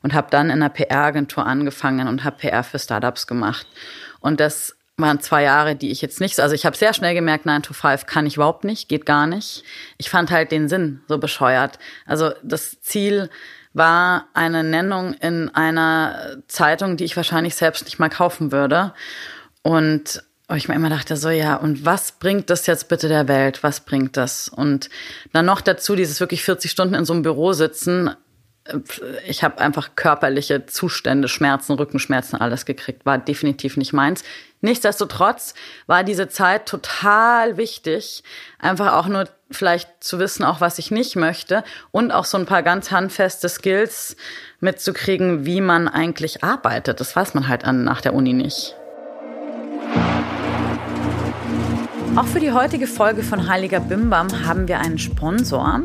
und 0.05 0.15
habe 0.15 0.29
dann 0.31 0.47
in 0.47 0.63
einer 0.63 0.69
PR-Agentur 0.69 1.45
angefangen 1.45 2.07
und 2.07 2.23
habe 2.23 2.37
PR 2.37 2.63
für 2.63 2.79
Startups 2.79 3.27
gemacht. 3.27 3.67
Und 4.21 4.39
das 4.39 4.77
waren 4.97 5.21
zwei 5.21 5.43
Jahre, 5.43 5.75
die 5.75 5.91
ich 5.91 6.01
jetzt 6.01 6.21
nicht, 6.21 6.39
also 6.39 6.55
ich 6.55 6.65
habe 6.65 6.77
sehr 6.77 6.95
schnell 6.95 7.15
gemerkt, 7.15 7.45
9 7.45 7.61
to 7.65 7.75
5 7.75 8.07
kann 8.07 8.25
ich 8.25 8.37
überhaupt 8.37 8.63
nicht, 8.63 8.89
geht 8.89 9.05
gar 9.05 9.27
nicht. 9.27 9.65
Ich 9.99 10.11
fand 10.11 10.31
halt 10.31 10.53
den 10.53 10.69
Sinn 10.69 11.01
so 11.09 11.19
bescheuert. 11.19 11.81
Also 12.07 12.31
das 12.45 12.81
Ziel, 12.83 13.31
war 13.75 14.29
eine 14.35 14.65
Nennung 14.65 15.15
in 15.15 15.49
einer 15.51 16.37
Zeitung, 16.49 16.97
die 16.97 17.05
ich 17.05 17.17
wahrscheinlich 17.17 17.55
selbst 17.55 17.85
nicht 17.85 17.99
mal 17.99 18.11
kaufen 18.11 18.53
würde. 18.53 18.93
Und 19.63 20.23
ich 20.55 20.69
mir 20.69 20.75
immer 20.75 20.91
dachte 20.91 21.17
so, 21.17 21.31
ja, 21.31 21.57
und 21.57 21.87
was 21.87 22.13
bringt 22.13 22.51
das 22.51 22.67
jetzt 22.67 22.89
bitte 22.89 23.09
der 23.09 23.29
Welt? 23.29 23.63
Was 23.63 23.81
bringt 23.81 24.17
das? 24.17 24.49
Und 24.49 24.91
dann 25.33 25.47
noch 25.47 25.61
dazu 25.61 25.97
dieses 25.97 26.21
wirklich 26.21 26.43
40 26.43 26.71
Stunden 26.71 26.95
in 26.95 27.05
so 27.05 27.15
einem 27.15 27.23
Büro 27.23 27.53
sitzen, 27.53 28.11
ich 29.27 29.43
habe 29.43 29.59
einfach 29.59 29.97
körperliche 29.97 30.67
Zustände, 30.67 31.27
Schmerzen, 31.27 31.73
Rückenschmerzen, 31.73 32.41
alles 32.41 32.65
gekriegt. 32.65 33.05
War 33.05 33.19
definitiv 33.19 33.77
nicht 33.77 33.93
meins. 33.93 34.23
Nichtsdestotrotz 34.61 35.55
war 35.87 36.05
diese 36.05 36.29
Zeit 36.29 36.67
total 36.67 37.57
wichtig, 37.57 38.23
einfach 38.61 38.93
auch 38.93 39.09
nur 39.09 39.29
vielleicht 39.53 39.89
zu 40.01 40.19
wissen, 40.19 40.45
auch 40.45 40.61
was 40.61 40.79
ich 40.79 40.91
nicht 40.91 41.17
möchte 41.17 41.65
und 41.91 42.11
auch 42.13 42.25
so 42.25 42.39
ein 42.39 42.47
paar 42.47 42.63
ganz 42.63 42.91
handfeste 42.91 43.49
Skills 43.49 44.17
mitzukriegen, 44.61 45.45
wie 45.45 45.61
man 45.61 45.89
eigentlich 45.89 46.45
arbeitet. 46.45 47.01
Das 47.01 47.15
weiß 47.15 47.35
man 47.35 47.49
halt 47.49 47.65
an, 47.65 47.85
nach 47.85 48.01
der 48.01 48.15
Uni 48.15 48.33
nicht. 48.33 48.77
Auch 52.15 52.27
für 52.27 52.41
die 52.41 52.53
heutige 52.53 52.87
Folge 52.87 53.23
von 53.23 53.49
Heiliger 53.49 53.81
Bimbam 53.81 54.47
haben 54.47 54.69
wir 54.69 54.81
einen 54.81 54.99
Sponsor. 54.99 55.81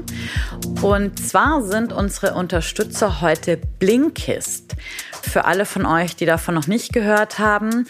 Und 0.81 1.25
zwar 1.25 1.63
sind 1.63 1.93
unsere 1.93 2.33
Unterstützer 2.33 3.21
heute 3.21 3.57
Blinkist. 3.79 4.75
Für 5.21 5.45
alle 5.45 5.65
von 5.65 5.85
euch, 5.85 6.17
die 6.17 6.25
davon 6.25 6.53
noch 6.53 6.67
nicht 6.67 6.91
gehört 6.91 7.39
haben, 7.39 7.87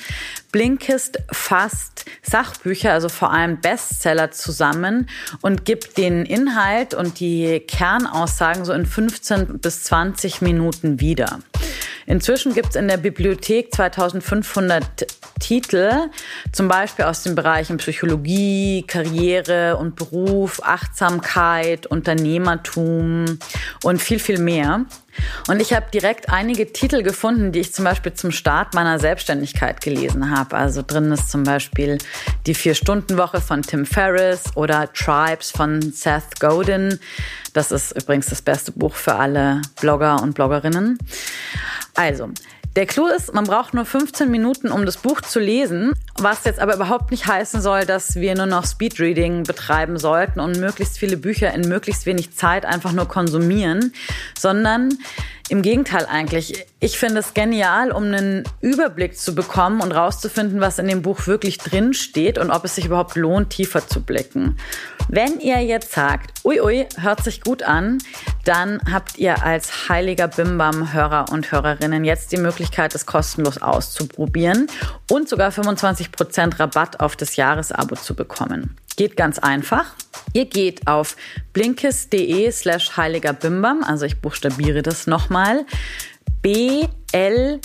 Blinkist 0.52 1.20
fasst 1.32 2.06
Sachbücher, 2.22 2.94
also 2.94 3.10
vor 3.10 3.32
allem 3.32 3.60
Bestseller 3.62 4.32
zusammen 4.32 5.10
und 5.42 5.66
gibt 5.66 5.98
den 5.98 6.26
Inhalt 6.26 6.94
und 6.94 7.20
die 7.20 7.60
Kernaussagen 7.60 8.66
so 8.66 8.74
in 8.74 8.86
15 8.86 9.60
bis 9.60 9.84
20 9.84 10.42
Minuten 10.42 11.00
wieder. 11.00 11.40
Inzwischen 12.08 12.54
gibt 12.54 12.70
es 12.70 12.76
in 12.78 12.88
der 12.88 12.96
Bibliothek 12.96 13.76
2500 13.76 14.84
Titel, 15.42 15.92
zum 16.54 16.70
Beispiel 16.70 17.04
aus 17.04 17.24
den 17.24 17.36
Bereichen 17.36 17.78
Psychologie, 17.78 18.86
Karriere 18.88 19.76
und 19.76 19.98
Beruf, 19.98 20.62
Achtsamkeit, 20.64 21.86
Unternehmertum 21.86 23.40
und 23.84 24.02
viel, 24.02 24.20
viel 24.20 24.40
mehr. 24.40 24.86
Und 25.48 25.62
ich 25.62 25.74
habe 25.74 25.88
direkt 25.92 26.30
einige 26.30 26.72
Titel 26.74 27.04
gefunden, 27.04 27.52
die 27.52 27.60
ich 27.60 27.74
zum 27.74 27.86
Beispiel 27.86 28.14
zum 28.14 28.32
Start 28.32 28.74
meiner 28.74 29.00
Selbstständigkeit 29.00 29.82
gelesen 29.82 30.36
habe. 30.36 30.56
Also 30.58 30.84
drin 30.86 31.12
ist 31.12 31.30
zum 31.30 31.44
Beispiel 31.44 31.98
die 32.46 32.54
Vier-Stunden-Woche 32.54 33.42
von 33.42 33.62
Tim 33.62 33.86
Ferriss 33.86 34.44
oder 34.56 34.92
Tribes 34.94 35.52
von 35.52 35.82
Seth 35.82 36.40
Godin. 36.40 37.00
Das 37.54 37.72
ist 37.72 37.92
übrigens 37.92 38.28
das 38.28 38.42
beste 38.42 38.72
Buch 38.72 38.96
für 38.96 39.16
alle 39.16 39.62
Blogger 39.80 40.22
und 40.22 40.34
Bloggerinnen. 40.34 40.98
Also, 41.96 42.30
der 42.78 42.86
Clou 42.86 43.08
ist, 43.08 43.34
man 43.34 43.46
braucht 43.46 43.74
nur 43.74 43.86
15 43.86 44.30
Minuten, 44.30 44.70
um 44.70 44.86
das 44.86 44.98
Buch 44.98 45.22
zu 45.22 45.40
lesen, 45.40 45.94
was 46.20 46.44
jetzt 46.44 46.60
aber 46.60 46.76
überhaupt 46.76 47.10
nicht 47.10 47.26
heißen 47.26 47.60
soll, 47.60 47.86
dass 47.86 48.18
wir 48.18 48.36
nur 48.36 48.46
noch 48.46 48.68
Speedreading 48.68 49.42
betreiben 49.42 49.98
sollten 49.98 50.40
und 50.40 50.60
möglichst 50.60 51.00
viele 51.00 51.18
Bücher 51.18 51.52
in 51.56 51.68
möglichst 51.68 52.06
wenig 52.06 52.36
Zeit 52.36 52.68
einfach 52.68 52.92
nur 52.92 53.08
konsumieren, 53.08 53.94
sondern 54.38 54.96
im 55.50 55.64
Gegenteil 55.64 56.06
eigentlich. 56.06 56.68
Ich 56.80 57.00
finde 57.00 57.20
es 57.20 57.34
genial, 57.34 57.92
um 57.92 58.04
einen 58.04 58.44
Überblick 58.62 59.18
zu 59.18 59.34
bekommen 59.34 59.82
und 59.82 59.92
rauszufinden, 59.92 60.62
was 60.62 60.78
in 60.78 60.88
dem 60.88 61.02
Buch 61.02 61.26
wirklich 61.26 61.58
drin 61.58 61.96
steht 61.96 62.38
und 62.38 62.52
ob 62.52 62.64
es 62.66 62.76
sich 62.76 62.86
überhaupt 62.86 63.16
lohnt, 63.16 63.50
tiefer 63.50 63.88
zu 63.88 64.02
blicken. 64.02 64.58
Wenn 65.10 65.40
ihr 65.40 65.64
jetzt 65.64 65.94
sagt, 65.94 66.46
ui 66.46 66.62
ui, 66.62 66.86
hört 67.00 67.24
sich 67.24 67.42
gut 67.42 67.64
an, 67.64 68.00
dann 68.48 68.80
habt 68.90 69.18
ihr 69.18 69.44
als 69.44 69.90
heiliger 69.90 70.30
Bimbam 70.30 70.94
Hörer 70.94 71.26
und 71.32 71.52
Hörerinnen 71.52 72.06
jetzt 72.06 72.32
die 72.32 72.38
Möglichkeit, 72.38 72.96
es 72.96 73.06
kostenlos 73.06 73.62
auszuprobieren 73.62 74.68
und 75.12 75.28
sogar 75.28 75.52
25% 75.52 76.60
Rabatt 76.60 77.02
auf 77.02 77.18
das 77.18 77.36
Jahresabo 77.36 77.96
zu 77.96 78.16
bekommen. 78.16 78.78
Geht 78.96 79.18
ganz 79.18 79.38
einfach. 79.38 79.86
Ihr 80.34 80.46
geht 80.46 80.88
auf 80.88 81.18
blinkes.de 81.52 82.50
slash 82.52 82.96
heiliger 82.96 83.34
Bimbam, 83.34 83.84
also 83.84 84.06
ich 84.06 84.22
buchstabiere 84.22 84.82
das 84.82 85.08
nochmal. 85.08 85.66
B-L-I-N-K-I-S-T.de 86.42 87.60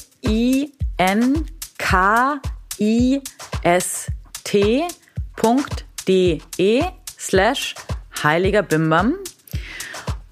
slash 7.19 7.75
heiliger 8.23 8.63
Bimbam. 8.63 9.15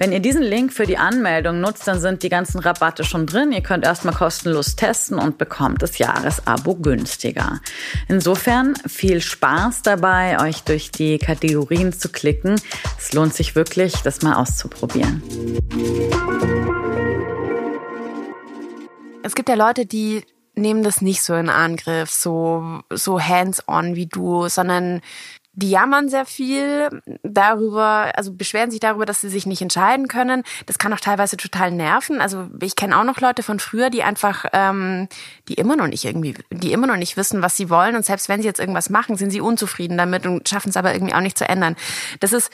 Wenn 0.02 0.12
ihr 0.12 0.20
diesen 0.20 0.40
Link 0.40 0.72
für 0.72 0.86
die 0.86 0.96
Anmeldung 0.96 1.60
nutzt, 1.60 1.86
dann 1.86 2.00
sind 2.00 2.22
die 2.22 2.30
ganzen 2.30 2.58
Rabatte 2.58 3.04
schon 3.04 3.26
drin. 3.26 3.52
Ihr 3.52 3.60
könnt 3.60 3.84
erstmal 3.84 4.14
kostenlos 4.14 4.74
testen 4.74 5.18
und 5.18 5.36
bekommt 5.36 5.82
das 5.82 5.98
Jahresabo 5.98 6.76
günstiger. 6.76 7.60
Insofern 8.08 8.76
viel 8.86 9.20
Spaß 9.20 9.82
dabei, 9.82 10.40
euch 10.40 10.62
durch 10.62 10.90
die 10.90 11.18
Kategorien 11.18 11.92
zu 11.92 12.08
klicken. 12.08 12.58
Es 12.96 13.12
lohnt 13.12 13.34
sich 13.34 13.54
wirklich, 13.54 13.96
das 13.96 14.22
mal 14.22 14.36
auszuprobieren. 14.36 15.22
Es 19.22 19.34
gibt 19.34 19.50
ja 19.50 19.54
Leute, 19.54 19.84
die 19.84 20.24
nehmen 20.54 20.82
das 20.82 21.02
nicht 21.02 21.20
so 21.22 21.34
in 21.34 21.50
Angriff, 21.50 22.10
so, 22.10 22.80
so 22.90 23.20
hands-on 23.20 23.96
wie 23.96 24.06
du, 24.06 24.48
sondern 24.48 25.02
die 25.60 25.70
jammern 25.70 26.08
sehr 26.08 26.24
viel 26.24 27.02
darüber, 27.22 28.10
also 28.16 28.32
beschweren 28.32 28.70
sich 28.70 28.80
darüber, 28.80 29.04
dass 29.04 29.20
sie 29.20 29.28
sich 29.28 29.46
nicht 29.46 29.62
entscheiden 29.62 30.08
können. 30.08 30.42
Das 30.66 30.78
kann 30.78 30.92
auch 30.92 31.00
teilweise 31.00 31.36
total 31.36 31.70
nerven. 31.70 32.20
Also 32.20 32.48
ich 32.60 32.76
kenne 32.76 32.98
auch 32.98 33.04
noch 33.04 33.20
Leute 33.20 33.42
von 33.42 33.60
früher, 33.60 33.90
die 33.90 34.02
einfach, 34.02 34.46
ähm, 34.52 35.08
die 35.48 35.54
immer 35.54 35.76
noch 35.76 35.86
nicht 35.86 36.04
irgendwie, 36.04 36.34
die 36.50 36.72
immer 36.72 36.86
noch 36.86 36.96
nicht 36.96 37.16
wissen, 37.16 37.42
was 37.42 37.56
sie 37.56 37.70
wollen. 37.70 37.94
Und 37.94 38.04
selbst 38.04 38.28
wenn 38.28 38.40
sie 38.40 38.48
jetzt 38.48 38.60
irgendwas 38.60 38.90
machen, 38.90 39.16
sind 39.16 39.30
sie 39.30 39.40
unzufrieden 39.40 39.98
damit 39.98 40.26
und 40.26 40.48
schaffen 40.48 40.70
es 40.70 40.76
aber 40.76 40.94
irgendwie 40.94 41.14
auch 41.14 41.20
nicht 41.20 41.38
zu 41.38 41.48
ändern. 41.48 41.76
Das 42.20 42.32
ist, 42.32 42.50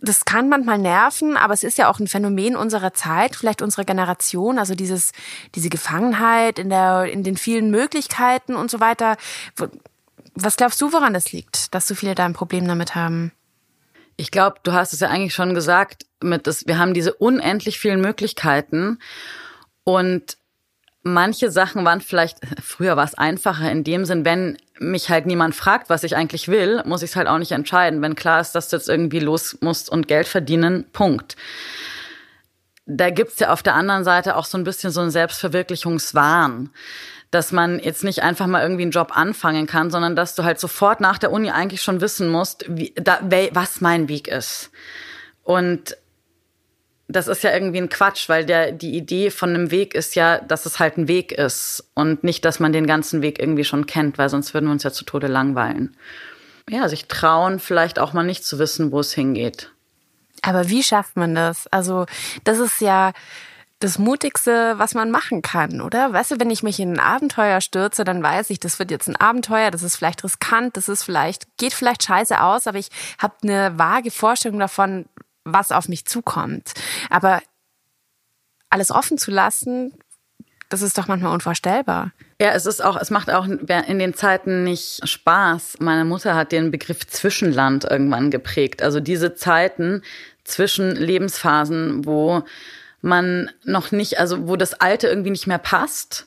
das 0.00 0.24
kann 0.24 0.48
manchmal 0.48 0.78
nerven, 0.78 1.36
aber 1.36 1.54
es 1.54 1.62
ist 1.62 1.78
ja 1.78 1.88
auch 1.88 2.00
ein 2.00 2.08
Phänomen 2.08 2.56
unserer 2.56 2.92
Zeit, 2.92 3.36
vielleicht 3.36 3.62
unserer 3.62 3.84
Generation, 3.84 4.58
also 4.58 4.74
dieses, 4.74 5.12
diese 5.54 5.68
Gefangenheit 5.68 6.58
in 6.58 6.70
der, 6.70 7.04
in 7.04 7.22
den 7.22 7.36
vielen 7.36 7.70
Möglichkeiten 7.70 8.56
und 8.56 8.70
so 8.70 8.80
weiter 8.80 9.16
was 10.36 10.56
glaubst 10.56 10.80
du, 10.80 10.92
woran 10.92 11.14
das 11.14 11.32
liegt, 11.32 11.74
dass 11.74 11.88
so 11.88 11.94
viele 11.94 12.14
da 12.14 12.24
ein 12.24 12.34
Problem 12.34 12.68
damit 12.68 12.94
haben? 12.94 13.32
Ich 14.16 14.30
glaube, 14.30 14.56
du 14.62 14.72
hast 14.72 14.92
es 14.92 15.00
ja 15.00 15.08
eigentlich 15.08 15.34
schon 15.34 15.54
gesagt, 15.54 16.06
mit 16.22 16.46
das, 16.46 16.66
wir 16.66 16.78
haben 16.78 16.94
diese 16.94 17.14
unendlich 17.14 17.78
vielen 17.78 18.00
Möglichkeiten 18.00 18.98
und 19.84 20.36
manche 21.02 21.50
Sachen 21.50 21.84
waren 21.84 22.00
vielleicht, 22.00 22.38
früher 22.62 22.96
war 22.96 23.04
es 23.04 23.14
einfacher 23.14 23.70
in 23.70 23.84
dem 23.84 24.04
Sinn, 24.04 24.24
wenn 24.24 24.58
mich 24.78 25.08
halt 25.08 25.26
niemand 25.26 25.54
fragt, 25.54 25.88
was 25.88 26.04
ich 26.04 26.16
eigentlich 26.16 26.48
will, 26.48 26.82
muss 26.84 27.02
ich 27.02 27.10
es 27.10 27.16
halt 27.16 27.28
auch 27.28 27.38
nicht 27.38 27.52
entscheiden. 27.52 28.02
Wenn 28.02 28.14
klar 28.14 28.40
ist, 28.40 28.52
dass 28.52 28.68
du 28.68 28.76
jetzt 28.76 28.88
irgendwie 28.88 29.20
los 29.20 29.56
musst 29.60 29.88
und 29.88 30.08
Geld 30.08 30.28
verdienen, 30.28 30.86
Punkt. 30.92 31.36
Da 32.84 33.10
gibt's 33.10 33.40
ja 33.40 33.52
auf 33.52 33.62
der 33.62 33.74
anderen 33.74 34.04
Seite 34.04 34.36
auch 34.36 34.44
so 34.44 34.58
ein 34.58 34.64
bisschen 34.64 34.90
so 34.90 35.00
einen 35.00 35.10
Selbstverwirklichungswahn 35.10 36.70
dass 37.36 37.52
man 37.52 37.78
jetzt 37.78 38.02
nicht 38.02 38.22
einfach 38.22 38.46
mal 38.46 38.62
irgendwie 38.62 38.82
einen 38.82 38.90
Job 38.90 39.14
anfangen 39.14 39.66
kann, 39.66 39.90
sondern 39.90 40.16
dass 40.16 40.34
du 40.34 40.42
halt 40.42 40.58
sofort 40.58 41.00
nach 41.00 41.18
der 41.18 41.30
Uni 41.30 41.50
eigentlich 41.50 41.82
schon 41.82 42.00
wissen 42.00 42.30
musst, 42.30 42.64
wie, 42.66 42.94
da, 42.96 43.20
was 43.52 43.82
mein 43.82 44.08
Weg 44.08 44.26
ist. 44.26 44.70
Und 45.44 45.98
das 47.08 47.28
ist 47.28 47.44
ja 47.44 47.52
irgendwie 47.52 47.78
ein 47.78 47.90
Quatsch, 47.90 48.30
weil 48.30 48.46
der, 48.46 48.72
die 48.72 48.96
Idee 48.96 49.30
von 49.30 49.50
einem 49.50 49.70
Weg 49.70 49.94
ist 49.94 50.16
ja, 50.16 50.38
dass 50.38 50.64
es 50.64 50.80
halt 50.80 50.96
ein 50.96 51.08
Weg 51.08 51.30
ist 51.30 51.90
und 51.94 52.24
nicht, 52.24 52.44
dass 52.46 52.58
man 52.58 52.72
den 52.72 52.86
ganzen 52.86 53.20
Weg 53.20 53.38
irgendwie 53.38 53.64
schon 53.64 53.86
kennt, 53.86 54.16
weil 54.16 54.30
sonst 54.30 54.54
würden 54.54 54.66
wir 54.66 54.72
uns 54.72 54.82
ja 54.82 54.90
zu 54.90 55.04
Tode 55.04 55.26
langweilen. 55.26 55.94
Ja, 56.70 56.88
sich 56.88 57.06
trauen, 57.06 57.60
vielleicht 57.60 57.98
auch 57.98 58.14
mal 58.14 58.24
nicht 58.24 58.46
zu 58.46 58.58
wissen, 58.58 58.90
wo 58.92 59.00
es 59.00 59.12
hingeht. 59.12 59.70
Aber 60.40 60.70
wie 60.70 60.82
schafft 60.82 61.16
man 61.16 61.34
das? 61.34 61.66
Also, 61.68 62.06
das 62.44 62.58
ist 62.58 62.80
ja, 62.80 63.12
das 63.80 63.98
Mutigste, 63.98 64.78
was 64.78 64.94
man 64.94 65.10
machen 65.10 65.42
kann, 65.42 65.80
oder? 65.82 66.12
Weißt 66.12 66.30
du, 66.30 66.40
wenn 66.40 66.50
ich 66.50 66.62
mich 66.62 66.80
in 66.80 66.94
ein 66.94 67.00
Abenteuer 67.00 67.60
stürze, 67.60 68.04
dann 68.04 68.22
weiß 68.22 68.50
ich, 68.50 68.58
das 68.58 68.78
wird 68.78 68.90
jetzt 68.90 69.08
ein 69.08 69.16
Abenteuer, 69.16 69.70
das 69.70 69.82
ist 69.82 69.96
vielleicht 69.96 70.24
riskant, 70.24 70.76
das 70.76 70.88
ist 70.88 71.02
vielleicht, 71.02 71.56
geht 71.58 71.74
vielleicht 71.74 72.02
scheiße 72.02 72.40
aus, 72.40 72.66
aber 72.66 72.78
ich 72.78 72.88
habe 73.18 73.34
eine 73.42 73.78
vage 73.78 74.10
Vorstellung 74.10 74.58
davon, 74.58 75.04
was 75.44 75.72
auf 75.72 75.88
mich 75.88 76.06
zukommt. 76.06 76.72
Aber 77.10 77.42
alles 78.70 78.90
offen 78.90 79.18
zu 79.18 79.30
lassen, 79.30 79.92
das 80.68 80.82
ist 80.82 80.98
doch 80.98 81.06
manchmal 81.06 81.32
unvorstellbar. 81.32 82.12
Ja, 82.40 82.50
es 82.50 82.66
ist 82.66 82.82
auch, 82.82 82.96
es 82.96 83.10
macht 83.10 83.30
auch 83.30 83.46
in 83.46 83.98
den 83.98 84.14
Zeiten 84.14 84.64
nicht 84.64 85.06
Spaß. 85.08 85.76
Meine 85.80 86.04
Mutter 86.04 86.34
hat 86.34 86.50
den 86.50 86.70
Begriff 86.70 87.06
Zwischenland 87.06 87.84
irgendwann 87.84 88.30
geprägt. 88.30 88.82
Also 88.82 89.00
diese 89.00 89.34
Zeiten 89.34 90.02
zwischen 90.44 90.96
Lebensphasen, 90.96 92.04
wo 92.04 92.42
man 93.06 93.50
noch 93.64 93.92
nicht, 93.92 94.18
also 94.18 94.48
wo 94.48 94.56
das 94.56 94.74
Alte 94.74 95.08
irgendwie 95.08 95.30
nicht 95.30 95.46
mehr 95.46 95.58
passt, 95.58 96.26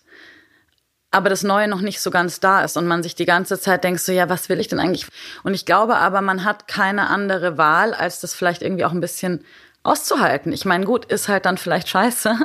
aber 1.12 1.29
das 1.29 1.43
Neue 1.43 1.67
noch 1.67 1.81
nicht 1.81 2.01
so 2.01 2.12
ganz 2.12 2.39
da 2.39 2.63
ist 2.63 2.77
und 2.77 2.88
man 2.88 3.03
sich 3.03 3.15
die 3.15 3.25
ganze 3.25 3.59
Zeit 3.59 3.83
denkt 3.83 4.01
so, 4.01 4.12
ja, 4.12 4.29
was 4.29 4.50
will 4.50 4.59
ich 4.59 4.67
denn 4.67 4.79
eigentlich? 4.79 5.07
Und 5.43 5.53
ich 5.53 5.65
glaube 5.65 5.98
aber, 5.98 6.21
man 6.21 6.43
hat 6.43 6.67
keine 6.67 7.07
andere 7.07 7.57
Wahl, 7.57 7.93
als 7.93 8.19
das 8.19 8.33
vielleicht 8.33 8.62
irgendwie 8.62 8.86
auch 8.86 8.91
ein 8.91 9.01
bisschen 9.01 9.43
auszuhalten. 9.83 10.51
Ich 10.51 10.65
meine, 10.65 10.86
gut, 10.86 11.05
ist 11.05 11.27
halt 11.27 11.45
dann 11.45 11.57
vielleicht 11.57 11.89
scheiße, 11.89 12.36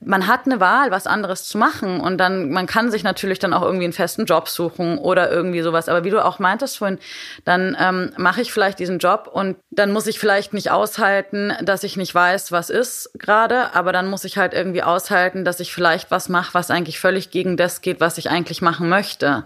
man 0.00 0.28
hat 0.28 0.46
eine 0.46 0.60
Wahl, 0.60 0.90
was 0.90 1.06
anderes 1.06 1.44
zu 1.44 1.58
machen 1.58 2.00
und 2.00 2.18
dann, 2.18 2.50
man 2.50 2.66
kann 2.66 2.90
sich 2.90 3.02
natürlich 3.02 3.38
dann 3.38 3.52
auch 3.52 3.62
irgendwie 3.62 3.84
einen 3.84 3.92
festen 3.92 4.26
Job 4.26 4.48
suchen 4.48 4.96
oder 4.98 5.30
irgendwie 5.30 5.60
sowas. 5.62 5.88
Aber 5.88 6.04
wie 6.04 6.10
du 6.10 6.24
auch 6.24 6.38
meintest 6.38 6.78
vorhin, 6.78 6.98
dann 7.44 7.76
ähm, 7.80 8.12
mache 8.16 8.40
ich 8.40 8.52
vielleicht 8.52 8.78
diesen 8.78 8.98
Job 8.98 9.28
und 9.32 9.56
dann 9.70 9.92
muss 9.92 10.06
ich 10.06 10.20
vielleicht 10.20 10.54
nicht 10.54 10.70
aushalten, 10.70 11.52
dass 11.62 11.82
ich 11.82 11.96
nicht 11.96 12.14
weiß, 12.14 12.52
was 12.52 12.70
ist 12.70 13.10
gerade, 13.18 13.74
aber 13.74 13.92
dann 13.92 14.08
muss 14.08 14.24
ich 14.24 14.38
halt 14.38 14.54
irgendwie 14.54 14.84
aushalten, 14.84 15.44
dass 15.44 15.58
ich 15.60 15.72
vielleicht 15.72 16.10
was 16.10 16.28
mache, 16.28 16.54
was 16.54 16.70
eigentlich 16.70 17.00
völlig 17.00 17.30
gegen 17.30 17.56
das 17.56 17.80
geht, 17.80 18.00
was 18.00 18.18
ich 18.18 18.30
eigentlich 18.30 18.62
machen 18.62 18.88
möchte. 18.88 19.44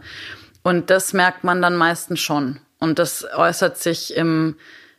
Und 0.62 0.90
das 0.90 1.12
merkt 1.12 1.44
man 1.44 1.62
dann 1.62 1.76
meistens 1.76 2.21
schon. 2.21 2.61
Und 2.78 2.99
das 2.99 3.25
äußert 3.35 3.78
sich 3.78 4.16
im 4.16 4.56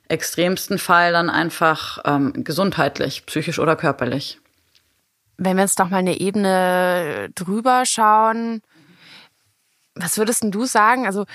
extremsten 0.08 0.80
Fall 0.80 1.12
dann 1.12 1.30
einfach 1.30 2.00
ähm, 2.06 2.44
gesundheitlich, 2.44 3.26
psychisch 3.26 3.60
oder 3.60 3.76
körperlich. 3.76 4.40
Wenn 5.38 5.58
wir 5.58 5.64
jetzt 5.64 5.80
doch 5.80 5.90
mal 5.90 5.98
eine 5.98 6.20
Ebene 6.20 7.30
drüber 7.36 7.84
schauen, 7.86 8.62
was 9.96 10.18
würdest 10.18 10.44
du 10.46 10.66
sagen? 10.66 11.06
Also 11.06 11.26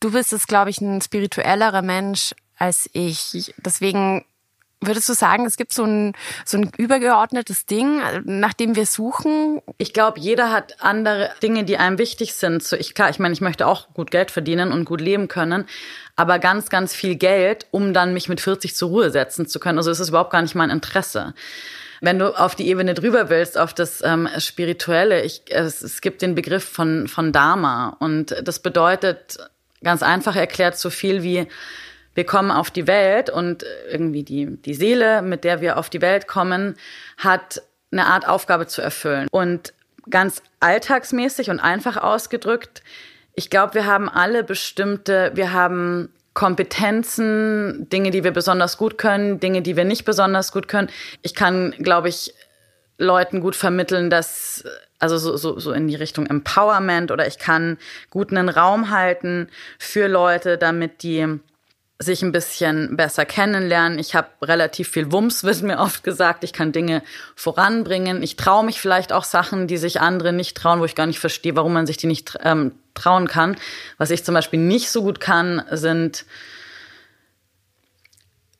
du 0.00 0.12
bist 0.12 0.32
jetzt, 0.32 0.48
glaube 0.48 0.70
ich, 0.70 0.80
ein 0.80 1.00
spirituellerer 1.00 1.82
Mensch 1.82 2.34
als 2.56 2.88
ich. 2.92 3.54
Deswegen 3.58 4.24
würdest 4.80 5.08
du 5.08 5.14
sagen, 5.14 5.44
es 5.46 5.56
gibt 5.56 5.72
so 5.72 5.84
ein, 5.84 6.14
so 6.44 6.58
ein 6.58 6.70
übergeordnetes 6.76 7.66
Ding, 7.66 8.00
nach 8.24 8.54
dem 8.54 8.76
wir 8.76 8.86
suchen? 8.86 9.60
Ich 9.78 9.92
glaube, 9.92 10.20
jeder 10.20 10.50
hat 10.50 10.82
andere 10.82 11.30
Dinge, 11.42 11.64
die 11.64 11.76
einem 11.76 11.98
wichtig 11.98 12.34
sind. 12.34 12.62
So, 12.62 12.76
ich, 12.76 12.94
klar, 12.94 13.10
ich 13.10 13.18
meine, 13.18 13.32
ich 13.32 13.40
möchte 13.40 13.66
auch 13.66 13.92
gut 13.92 14.10
Geld 14.10 14.30
verdienen 14.30 14.72
und 14.72 14.86
gut 14.86 15.00
leben 15.00 15.28
können, 15.28 15.66
aber 16.16 16.38
ganz, 16.38 16.70
ganz 16.70 16.94
viel 16.94 17.16
Geld, 17.16 17.66
um 17.70 17.92
dann 17.92 18.14
mich 18.14 18.28
mit 18.28 18.40
40 18.40 18.74
zur 18.74 18.88
Ruhe 18.88 19.10
setzen 19.10 19.46
zu 19.46 19.60
können. 19.60 19.78
Also 19.78 19.90
es 19.90 20.00
ist 20.00 20.08
überhaupt 20.08 20.32
gar 20.32 20.42
nicht 20.42 20.54
mein 20.54 20.70
Interesse. 20.70 21.34
Wenn 22.00 22.18
du 22.18 22.38
auf 22.38 22.54
die 22.54 22.68
Ebene 22.68 22.94
drüber 22.94 23.28
willst, 23.28 23.58
auf 23.58 23.74
das 23.74 24.02
ähm, 24.02 24.28
Spirituelle, 24.38 25.22
ich, 25.22 25.42
es, 25.50 25.82
es 25.82 26.00
gibt 26.00 26.22
den 26.22 26.34
Begriff 26.34 26.64
von, 26.64 27.08
von 27.08 27.32
Dharma 27.32 27.96
und 28.00 28.34
das 28.42 28.60
bedeutet 28.60 29.38
ganz 29.82 30.02
einfach 30.02 30.36
erklärt 30.36 30.78
so 30.78 30.90
viel 30.90 31.22
wie, 31.22 31.46
wir 32.14 32.24
kommen 32.24 32.50
auf 32.50 32.70
die 32.70 32.86
Welt 32.86 33.30
und 33.30 33.64
irgendwie 33.90 34.22
die, 34.22 34.56
die 34.56 34.74
Seele, 34.74 35.22
mit 35.22 35.44
der 35.44 35.60
wir 35.60 35.78
auf 35.78 35.90
die 35.90 36.00
Welt 36.00 36.26
kommen, 36.26 36.76
hat 37.18 37.62
eine 37.92 38.06
Art 38.06 38.26
Aufgabe 38.26 38.66
zu 38.66 38.82
erfüllen. 38.82 39.28
Und 39.30 39.72
ganz 40.08 40.42
alltagsmäßig 40.60 41.50
und 41.50 41.60
einfach 41.60 41.96
ausgedrückt, 41.96 42.82
ich 43.34 43.48
glaube, 43.48 43.74
wir 43.74 43.86
haben 43.86 44.08
alle 44.08 44.42
bestimmte, 44.42 45.30
wir 45.34 45.52
haben 45.52 46.12
Kompetenzen, 46.34 47.88
Dinge, 47.90 48.10
die 48.10 48.24
wir 48.24 48.30
besonders 48.30 48.76
gut 48.76 48.98
können, 48.98 49.40
Dinge, 49.40 49.62
die 49.62 49.76
wir 49.76 49.84
nicht 49.84 50.04
besonders 50.04 50.52
gut 50.52 50.68
können. 50.68 50.88
Ich 51.22 51.34
kann, 51.34 51.72
glaube 51.78 52.08
ich, 52.08 52.34
Leuten 52.98 53.40
gut 53.40 53.56
vermitteln, 53.56 54.10
dass 54.10 54.64
also 55.00 55.16
so, 55.16 55.36
so, 55.36 55.58
so 55.58 55.72
in 55.72 55.88
die 55.88 55.96
Richtung 55.96 56.26
Empowerment 56.26 57.10
oder 57.10 57.26
ich 57.26 57.38
kann 57.38 57.78
gut 58.10 58.30
einen 58.30 58.48
Raum 58.48 58.90
halten 58.90 59.48
für 59.78 60.06
Leute, 60.06 60.58
damit 60.58 61.02
die 61.02 61.40
sich 62.02 62.22
ein 62.22 62.32
bisschen 62.32 62.96
besser 62.96 63.26
kennenlernen. 63.26 63.98
Ich 63.98 64.14
habe 64.14 64.28
relativ 64.42 64.88
viel 64.88 65.12
Wumms, 65.12 65.44
wird 65.44 65.62
mir 65.62 65.78
oft 65.78 66.02
gesagt. 66.02 66.42
Ich 66.42 66.52
kann 66.52 66.72
Dinge 66.72 67.02
voranbringen. 67.36 68.22
Ich 68.22 68.36
traue 68.36 68.64
mich 68.64 68.80
vielleicht 68.80 69.12
auch 69.12 69.24
Sachen, 69.24 69.66
die 69.66 69.76
sich 69.76 70.00
andere 70.00 70.32
nicht 70.32 70.56
trauen, 70.56 70.80
wo 70.80 70.84
ich 70.84 70.94
gar 70.94 71.06
nicht 71.06 71.20
verstehe, 71.20 71.56
warum 71.56 71.74
man 71.74 71.86
sich 71.86 71.98
die 71.98 72.06
nicht 72.06 72.38
ähm, 72.42 72.72
trauen 72.94 73.28
kann. 73.28 73.56
Was 73.98 74.10
ich 74.10 74.24
zum 74.24 74.34
Beispiel 74.34 74.58
nicht 74.58 74.90
so 74.90 75.02
gut 75.02 75.20
kann, 75.20 75.62
sind 75.70 76.24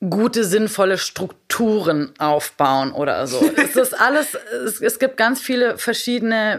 gute, 0.09 0.45
sinnvolle 0.45 0.97
Strukturen 0.97 2.15
aufbauen 2.19 2.93
oder 2.93 3.27
so. 3.27 3.39
es 3.57 3.77
ist 3.77 3.99
alles, 3.99 4.35
es, 4.35 4.81
es, 4.81 4.99
gibt 4.99 5.17
ganz 5.19 5.41
viele 5.41 5.77
verschiedene 5.77 6.59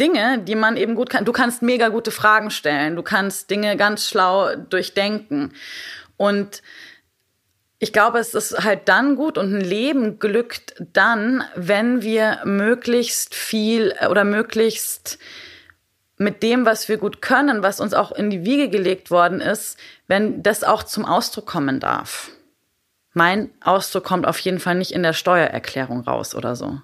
Dinge, 0.00 0.40
die 0.40 0.56
man 0.56 0.76
eben 0.76 0.96
gut 0.96 1.10
kann. 1.10 1.24
Du 1.24 1.32
kannst 1.32 1.62
mega 1.62 1.88
gute 1.88 2.10
Fragen 2.10 2.50
stellen, 2.50 2.96
du 2.96 3.02
kannst 3.02 3.50
Dinge 3.50 3.76
ganz 3.76 4.08
schlau 4.08 4.56
durchdenken. 4.56 5.52
Und 6.16 6.62
ich 7.78 7.92
glaube, 7.92 8.18
es 8.18 8.34
ist 8.34 8.64
halt 8.64 8.88
dann 8.88 9.16
gut 9.16 9.38
und 9.38 9.54
ein 9.54 9.60
Leben 9.60 10.18
glückt 10.18 10.74
dann, 10.92 11.44
wenn 11.54 12.02
wir 12.02 12.40
möglichst 12.44 13.34
viel 13.34 13.94
oder 14.10 14.24
möglichst 14.24 15.18
mit 16.16 16.42
dem, 16.42 16.64
was 16.64 16.88
wir 16.88 16.96
gut 16.96 17.20
können, 17.20 17.62
was 17.62 17.78
uns 17.78 17.92
auch 17.92 18.12
in 18.12 18.30
die 18.30 18.44
Wiege 18.44 18.70
gelegt 18.70 19.10
worden 19.10 19.40
ist, 19.40 19.78
wenn 20.06 20.42
das 20.42 20.64
auch 20.64 20.82
zum 20.82 21.04
Ausdruck 21.04 21.46
kommen 21.46 21.78
darf. 21.78 22.30
Mein 23.16 23.50
Ausdruck 23.62 24.04
kommt 24.04 24.26
auf 24.26 24.38
jeden 24.40 24.60
Fall 24.60 24.74
nicht 24.74 24.92
in 24.92 25.02
der 25.02 25.14
Steuererklärung 25.14 26.00
raus 26.00 26.34
oder 26.34 26.54
so. 26.54 26.82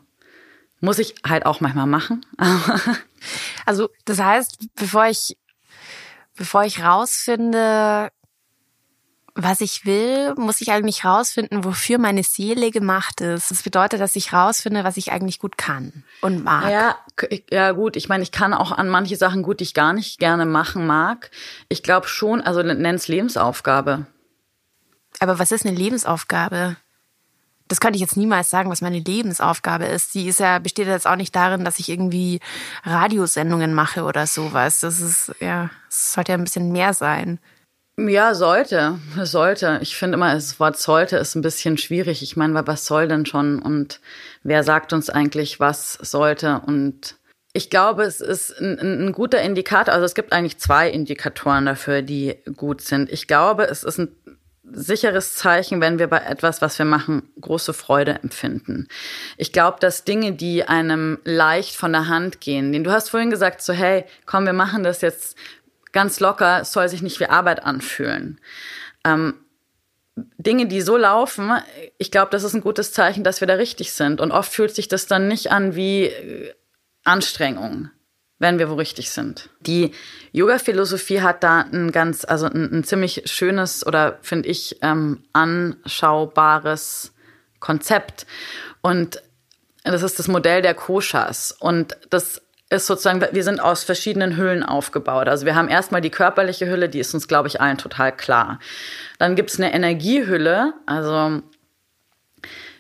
Muss 0.81 0.99
ich 0.99 1.15
halt 1.29 1.45
auch 1.45 1.61
manchmal 1.61 1.87
machen. 1.87 2.25
also 3.67 3.91
das 4.07 4.19
heißt, 4.19 4.59
bevor 4.75 5.07
ich, 5.07 5.37
bevor 6.35 6.65
ich 6.65 6.83
rausfinde, 6.83 8.11
was 9.35 9.61
ich 9.61 9.85
will, 9.85 10.35
muss 10.37 10.63
ich 10.63 10.73
eigentlich 10.73 11.05
rausfinden, 11.05 11.65
wofür 11.65 11.99
meine 11.99 12.23
Seele 12.23 12.71
gemacht 12.71 13.21
ist. 13.21 13.51
Das 13.51 13.63
bedeutet, 13.63 14.01
dass 14.01 14.17
ich 14.17 14.33
rausfinde, 14.33 14.85
was 14.85 14.97
ich 14.97 15.13
eigentlich 15.13 15.39
gut 15.39 15.59
kann 15.59 16.03
und 16.23 16.43
mag. 16.43 16.71
Ja, 16.71 16.97
ja 17.51 17.73
gut. 17.73 17.95
Ich 17.97 18.09
meine, 18.09 18.23
ich 18.23 18.33
kann 18.33 18.55
auch 18.55 18.73
an 18.73 18.89
manche 18.89 19.17
Sachen 19.17 19.43
gut, 19.43 19.61
die 19.61 19.65
ich 19.65 19.75
gar 19.75 19.93
nicht 19.93 20.19
gerne 20.19 20.47
machen 20.47 20.87
mag. 20.87 21.31
Ich 21.69 21.83
glaube 21.83 22.09
schon, 22.09 22.41
also 22.41 22.63
nenn's 22.63 23.07
Lebensaufgabe. 23.07 24.07
Aber 25.23 25.39
was 25.39 25.53
ist 25.53 25.65
eine 25.65 25.77
Lebensaufgabe? 25.77 26.75
Das 27.69 27.79
könnte 27.79 27.95
ich 27.95 28.01
jetzt 28.01 28.17
niemals 28.17 28.51
sagen, 28.51 28.71
was 28.71 28.81
meine 28.81 28.99
Lebensaufgabe 28.99 29.85
ist. 29.85 30.15
Die 30.15 30.27
ist 30.27 30.41
ja, 30.41 30.59
besteht 30.59 30.89
jetzt 30.89 31.07
auch 31.07 31.15
nicht 31.15 31.37
darin, 31.37 31.65
dass 31.65 31.79
ich 31.79 31.91
irgendwie 31.91 32.41
Radiosendungen 32.83 33.73
mache 33.73 34.03
oder 34.03 34.27
sowas. 34.27 34.81
Das 34.81 35.01
ist, 35.01 35.33
ja, 35.39 35.71
es 35.89 36.15
sollte 36.15 36.33
ja 36.33 36.39
ein 36.39 36.43
bisschen 36.43 36.73
mehr 36.73 36.93
sein. 36.93 37.39
Ja, 37.97 38.35
sollte. 38.35 38.99
Sollte. 39.23 39.79
Ich 39.81 39.95
finde 39.97 40.17
immer, 40.17 40.35
das 40.35 40.59
Wort 40.59 40.77
sollte 40.77 41.19
ist 41.19 41.37
ein 41.37 41.43
bisschen 41.43 41.79
schwierig. 41.79 42.25
Ich 42.25 42.37
meine, 42.37 42.67
was 42.67 42.85
soll 42.85 43.07
denn 43.07 43.25
schon? 43.25 43.63
Und 43.63 44.01
wer 44.43 44.65
sagt 44.65 44.93
uns 44.93 45.09
eigentlich, 45.09 45.61
was 45.61 45.93
sollte? 45.93 46.63
Und 46.67 47.15
ich 47.53 47.71
glaube, 47.71 48.03
es 48.03 48.21
ist 48.21 48.59
ein, 48.61 49.07
ein, 49.07 49.13
guter 49.13 49.41
Indikator. 49.41 49.95
Also 49.95 50.05
es 50.05 50.15
gibt 50.15 50.33
eigentlich 50.33 50.59
zwei 50.59 50.91
Indikatoren 50.91 51.67
dafür, 51.67 52.03
die 52.03 52.35
gut 52.57 52.81
sind. 52.81 53.09
Ich 53.13 53.29
glaube, 53.29 53.65
es 53.65 53.85
ist 53.85 53.99
ein 53.99 54.17
sicheres 54.73 55.35
Zeichen, 55.35 55.81
wenn 55.81 55.99
wir 55.99 56.09
bei 56.09 56.19
etwas, 56.19 56.63
was 56.63 56.79
wir 56.79 56.87
machen, 56.87 57.31
große 57.41 57.73
Freude 57.73 58.19
empfinden. 58.23 58.89
Ich 59.37 59.53
glaube, 59.53 59.79
dass 59.81 60.05
Dinge, 60.05 60.33
die 60.33 60.65
einem 60.65 61.19
leicht 61.25 61.77
von 61.77 61.93
der 61.93 62.09
Hand 62.09 62.41
gehen, 62.41 62.73
den 62.73 62.85
du 62.85 62.91
hast 62.91 63.11
vorhin 63.11 63.31
gesagt, 63.31 63.63
so 63.63 63.73
hey, 63.73 64.05
komm, 64.27 64.47
wir 64.47 64.53
machen 64.53 64.83
das 64.83 65.01
jetzt 65.01 65.37
ganz 65.93 66.21
locker, 66.21 66.65
soll 66.65 66.89
sich 66.89 67.03
nicht 67.03 67.21
wie 67.21 67.27
Arbeit 67.27 67.63
anfühlen. 67.63 68.41
Ähm, 69.05 69.35
Dinge, 70.17 70.67
die 70.67 70.81
so 70.83 70.97
laufen, 70.97 71.53
ich 71.99 72.11
glaube, 72.11 72.31
das 72.31 72.45
ist 72.45 72.55
ein 72.55 72.61
gutes 72.61 72.93
Zeichen, 72.93 73.25
dass 73.25 73.41
wir 73.41 73.49
da 73.49 73.55
richtig 73.55 73.93
sind. 73.93 74.21
Und 74.21 74.31
oft 74.31 74.53
fühlt 74.53 74.75
sich 74.75 74.89
das 74.89 75.07
dann 75.07 75.29
nicht 75.29 75.51
an 75.51 75.75
wie 75.75 76.05
äh, 76.05 76.55
Anstrengung, 77.05 77.91
wenn 78.43 78.59
wir 78.59 78.69
wo 78.69 78.75
richtig 78.75 79.11
sind. 79.11 79.49
Die 79.61 79.93
Yoga-Philosophie 80.33 81.23
hat 81.23 81.45
da 81.45 81.61
ein 81.61 81.93
ganz, 81.93 82.25
also 82.25 82.47
ein, 82.47 82.71
ein 82.73 82.85
ziemlich 82.85 83.23
schönes 83.27 83.87
oder 83.87 84.19
finde 84.21 84.49
ich 84.49 84.79
ähm, 84.83 85.23
anschaubares 85.33 87.13
Konzept. 87.61 88.27
Und 88.83 89.23
das 89.85 90.03
ist 90.03 90.19
das 90.19 90.27
Modell 90.27 90.61
der 90.61 90.75
Koshas. 90.75 91.53
Und 91.53 91.97
das 92.11 92.43
ist 92.69 92.89
sozusagen, 92.89 93.25
wir 93.31 93.45
sind 93.45 93.61
aus 93.61 93.85
verschiedenen 93.85 94.37
Hüllen 94.37 94.65
aufgebaut. 94.65 95.29
Also 95.29 95.47
wir 95.47 95.55
haben 95.55 95.69
erstmal 95.69 96.01
die 96.01 96.11
körperliche 96.11 96.69
Hülle, 96.69 96.89
die 96.89 96.99
ist 96.99 97.15
uns, 97.15 97.29
glaube 97.29 97.47
ich, 97.47 97.61
allen 97.61 97.79
total 97.79 98.11
klar. 98.11 98.59
Dann 99.19 99.37
gibt 99.37 99.51
es 99.51 99.61
eine 99.61 99.73
Energiehülle, 99.73 100.75
also 100.85 101.43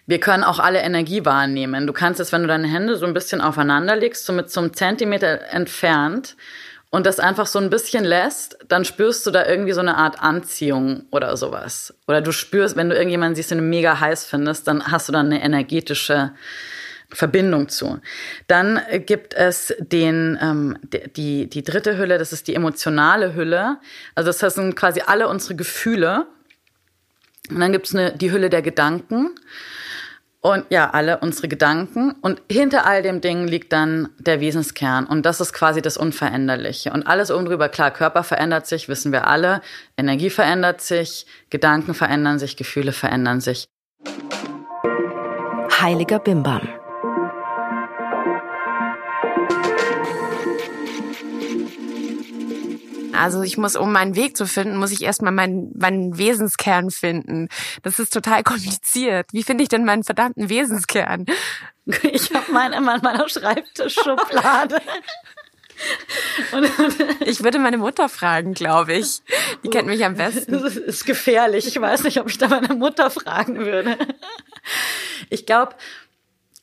wir 0.06 0.20
können 0.20 0.44
auch 0.44 0.58
alle 0.58 0.80
Energie 0.80 1.24
wahrnehmen. 1.24 1.86
Du 1.86 1.92
kannst 1.92 2.20
es, 2.20 2.32
wenn 2.32 2.42
du 2.42 2.48
deine 2.48 2.68
Hände 2.68 2.96
so 2.96 3.06
ein 3.06 3.14
bisschen 3.14 3.40
aufeinander 3.40 3.96
legst, 3.96 4.26
so 4.26 4.32
mit 4.32 4.50
so 4.50 4.60
einem 4.60 4.74
Zentimeter 4.74 5.40
entfernt 5.52 6.36
und 6.90 7.06
das 7.06 7.20
einfach 7.20 7.46
so 7.46 7.58
ein 7.58 7.70
bisschen 7.70 8.04
lässt, 8.04 8.58
dann 8.68 8.84
spürst 8.84 9.26
du 9.26 9.30
da 9.30 9.46
irgendwie 9.46 9.72
so 9.72 9.80
eine 9.80 9.96
Art 9.96 10.20
Anziehung 10.20 11.04
oder 11.10 11.36
sowas. 11.36 11.94
Oder 12.08 12.20
du 12.20 12.32
spürst, 12.32 12.76
wenn 12.76 12.90
du 12.90 12.96
irgendjemanden 12.96 13.36
siehst, 13.36 13.50
den 13.50 13.58
du 13.58 13.64
mega 13.64 14.00
heiß 14.00 14.26
findest, 14.26 14.66
dann 14.66 14.90
hast 14.90 15.08
du 15.08 15.12
dann 15.12 15.26
eine 15.26 15.42
energetische 15.42 16.32
Verbindung 17.08 17.68
zu. 17.68 18.00
Dann 18.48 18.80
gibt 19.06 19.34
es 19.34 19.74
den, 19.78 20.38
ähm, 20.40 20.78
die, 21.16 21.48
die 21.48 21.62
dritte 21.62 21.96
Hülle, 21.96 22.18
das 22.18 22.32
ist 22.32 22.48
die 22.48 22.54
emotionale 22.54 23.34
Hülle. 23.34 23.78
Also 24.14 24.32
das 24.32 24.54
sind 24.54 24.74
quasi 24.74 25.02
alle 25.06 25.28
unsere 25.28 25.54
Gefühle. 25.54 26.26
Und 27.50 27.60
dann 27.60 27.72
gibt 27.72 27.92
es 27.92 28.12
die 28.16 28.32
Hülle 28.32 28.50
der 28.50 28.62
Gedanken. 28.62 29.30
Und 30.44 30.66
ja, 30.70 30.90
alle 30.90 31.18
unsere 31.18 31.46
Gedanken. 31.46 32.16
Und 32.20 32.42
hinter 32.50 32.84
all 32.84 33.02
dem 33.02 33.20
Ding 33.20 33.46
liegt 33.46 33.72
dann 33.72 34.08
der 34.18 34.40
Wesenskern. 34.40 35.06
Und 35.06 35.24
das 35.24 35.40
ist 35.40 35.52
quasi 35.52 35.80
das 35.82 35.96
Unveränderliche. 35.96 36.92
Und 36.92 37.06
alles 37.06 37.30
oben 37.30 37.44
drüber, 37.44 37.68
klar, 37.68 37.92
Körper 37.92 38.24
verändert 38.24 38.66
sich, 38.66 38.88
wissen 38.88 39.12
wir 39.12 39.28
alle. 39.28 39.62
Energie 39.96 40.30
verändert 40.30 40.80
sich, 40.80 41.26
Gedanken 41.48 41.94
verändern 41.94 42.40
sich, 42.40 42.56
Gefühle 42.56 42.90
verändern 42.90 43.40
sich. 43.40 43.66
Heiliger 45.80 46.18
Bimbam. 46.18 46.81
Also 53.14 53.42
ich 53.42 53.58
muss, 53.58 53.76
um 53.76 53.92
meinen 53.92 54.16
Weg 54.16 54.36
zu 54.36 54.46
finden, 54.46 54.76
muss 54.76 54.92
ich 54.92 55.02
erstmal 55.02 55.32
meinen, 55.32 55.72
meinen 55.76 56.18
Wesenskern 56.18 56.90
finden. 56.90 57.48
Das 57.82 57.98
ist 57.98 58.12
total 58.12 58.42
kompliziert. 58.44 59.26
Wie 59.32 59.42
finde 59.42 59.62
ich 59.62 59.68
denn 59.68 59.84
meinen 59.84 60.04
verdammten 60.04 60.48
Wesenskern? 60.48 61.26
Ich 62.04 62.32
habe 62.32 62.52
meinen 62.52 62.74
immer 62.74 62.94
in 62.94 63.02
meiner 63.02 63.28
Schreibtischschublade. 63.28 64.80
ich 67.26 67.42
würde 67.42 67.58
meine 67.58 67.78
Mutter 67.78 68.08
fragen, 68.08 68.54
glaube 68.54 68.94
ich. 68.94 69.20
Die 69.64 69.68
kennt 69.68 69.88
mich 69.88 70.04
am 70.04 70.14
besten. 70.14 70.62
Das 70.62 70.76
ist 70.76 71.04
gefährlich. 71.04 71.66
Ich 71.66 71.80
weiß 71.80 72.04
nicht, 72.04 72.20
ob 72.20 72.28
ich 72.28 72.38
da 72.38 72.48
meine 72.48 72.74
Mutter 72.74 73.10
fragen 73.10 73.58
würde. 73.58 73.96
Ich 75.28 75.46
glaube, 75.46 75.74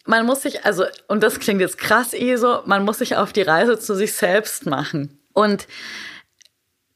man 0.05 0.25
muss 0.25 0.41
sich, 0.41 0.65
also, 0.65 0.85
und 1.07 1.21
das 1.21 1.39
klingt 1.39 1.61
jetzt 1.61 1.77
krass 1.77 2.13
eh 2.13 2.35
so, 2.35 2.61
man 2.65 2.83
muss 2.83 2.99
sich 2.99 3.15
auf 3.15 3.33
die 3.33 3.41
Reise 3.41 3.77
zu 3.79 3.95
sich 3.95 4.13
selbst 4.13 4.65
machen. 4.65 5.19
Und 5.33 5.67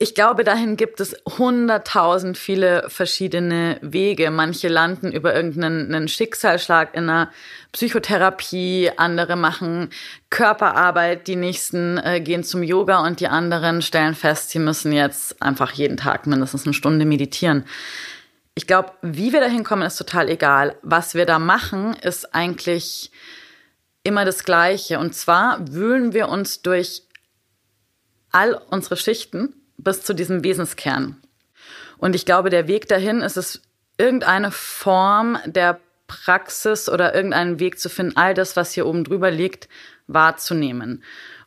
ich 0.04 0.16
glaube, 0.16 0.44
dahin 0.44 0.76
gibt 0.76 1.00
es 1.00 1.16
hunderttausend 1.38 2.38
viele 2.38 2.89
verschiedene 2.89 3.78
Wege. 3.82 4.32
Manche 4.32 4.68
landen 4.68 5.13
über 5.13 5.34
irgendeinen 5.34 6.10
Schicksalsschlag 6.10 6.94
in 6.94 7.04
einer 7.10 7.32
Psychotherapie, 7.72 8.92
andere 8.98 9.38
machen 9.38 9.92
Körperarbeit, 10.30 11.28
die 11.28 11.38
nächsten 11.38 11.98
äh, 12.00 12.20
gehen 12.20 12.44
zum 12.44 12.63
Yoga 12.63 13.00
und 13.00 13.22
die 13.22 13.30
anderen 13.30 13.82
stellen 13.82 14.13
fest, 14.13 14.50
sie 14.50 14.60
müssen 14.60 14.92
jetzt 14.92 15.42
einfach 15.42 15.72
jeden 15.72 15.96
Tag 15.96 16.28
mindestens 16.28 16.66
eine 16.66 16.74
Stunde 16.74 17.06
meditieren. 17.06 17.63
Ich 18.56 18.68
glaube, 18.68 18.92
wie 19.02 19.32
wir 19.32 19.39
dahin 19.39 19.63
kommen, 19.63 19.84
ist 19.84 19.96
total 19.96 20.28
egal. 20.28 20.76
Was 20.82 21.16
wir 21.16 21.26
da 21.26 21.39
machen, 21.39 21.96
ist 22.02 22.36
eigentlich 22.36 23.10
immer 24.04 24.26
das 24.26 24.44
Gleiche. 24.44 25.00
Und 25.00 25.16
zwar 25.16 25.72
wühlen 25.72 26.12
wir 26.12 26.28
uns 26.28 26.62
durch 26.62 27.04
all 28.34 28.62
unsere 28.70 28.98
Schichten 28.98 29.56
bis 29.84 30.02
zu 30.02 30.13
diesem 30.13 30.43
Wesenskern. 30.43 31.22
Und 31.98 32.15
ich 32.15 32.26
glaube, 32.26 32.50
der 32.50 32.67
Weg 32.67 32.88
dahin 32.88 33.22
ist 33.22 33.38
es, 33.38 33.62
irgendeine 33.98 34.52
Form 34.52 35.38
der 35.46 35.80
Praxis 36.08 36.89
oder 36.89 37.13
irgendeinen 37.13 37.60
Weg 37.60 37.80
zu 37.80 37.89
finden, 37.89 38.17
all 38.17 38.34
das, 38.34 38.56
was 38.56 38.74
hier 38.74 38.86
oben 38.86 39.04
drüber 39.04 39.32
liegt, 39.32 39.69
wahrzunehmen. 40.08 41.04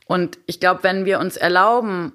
Und 0.06 0.38
ich 0.46 0.60
glaube, 0.60 0.82
wenn 0.82 1.04
wir 1.04 1.18
uns 1.18 1.36
erlauben, 1.36 2.12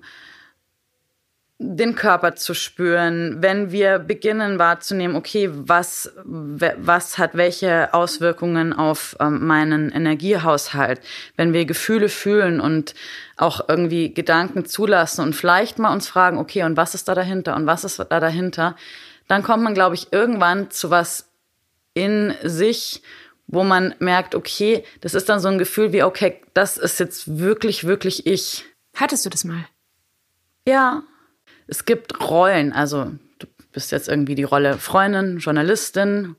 den 1.63 1.93
Körper 1.93 2.35
zu 2.35 2.55
spüren, 2.55 3.37
wenn 3.39 3.71
wir 3.71 3.99
beginnen 3.99 4.57
wahrzunehmen, 4.57 5.15
okay, 5.15 5.49
was, 5.53 6.11
was 6.25 7.19
hat 7.19 7.35
welche 7.35 7.93
Auswirkungen 7.93 8.73
auf 8.73 9.15
ähm, 9.19 9.45
meinen 9.45 9.91
Energiehaushalt, 9.91 11.01
wenn 11.37 11.53
wir 11.53 11.65
Gefühle 11.65 12.09
fühlen 12.09 12.59
und 12.59 12.95
auch 13.37 13.69
irgendwie 13.69 14.11
Gedanken 14.11 14.65
zulassen 14.65 15.21
und 15.21 15.35
vielleicht 15.35 15.77
mal 15.77 15.93
uns 15.93 16.07
fragen, 16.07 16.39
okay, 16.39 16.63
und 16.63 16.77
was 16.77 16.95
ist 16.95 17.07
da 17.07 17.13
dahinter 17.13 17.55
und 17.55 17.67
was 17.67 17.83
ist 17.83 17.99
da 17.99 18.19
dahinter, 18.19 18.75
dann 19.27 19.43
kommt 19.43 19.63
man, 19.63 19.75
glaube 19.75 19.95
ich, 19.95 20.11
irgendwann 20.11 20.71
zu 20.71 20.89
was 20.89 21.29
in 21.93 22.33
sich, 22.43 23.03
wo 23.45 23.63
man 23.63 23.93
merkt, 23.99 24.33
okay, 24.33 24.83
das 25.01 25.13
ist 25.13 25.29
dann 25.29 25.39
so 25.39 25.47
ein 25.47 25.59
Gefühl 25.59 25.93
wie, 25.93 26.01
okay, 26.01 26.41
das 26.55 26.77
ist 26.77 26.99
jetzt 26.99 27.37
wirklich, 27.37 27.85
wirklich 27.85 28.25
ich. 28.25 28.65
Hattest 28.95 29.25
du 29.25 29.29
das 29.29 29.43
mal? 29.43 29.65
Ja, 30.67 31.03
es 31.71 31.85
gibt 31.85 32.19
Rollen, 32.19 32.73
also 32.73 33.11
du 33.39 33.47
bist 33.71 33.91
jetzt 33.93 34.09
irgendwie 34.09 34.35
die 34.35 34.43
Rolle 34.43 34.77
Freundin, 34.77 35.39
Journalistin, 35.39 36.35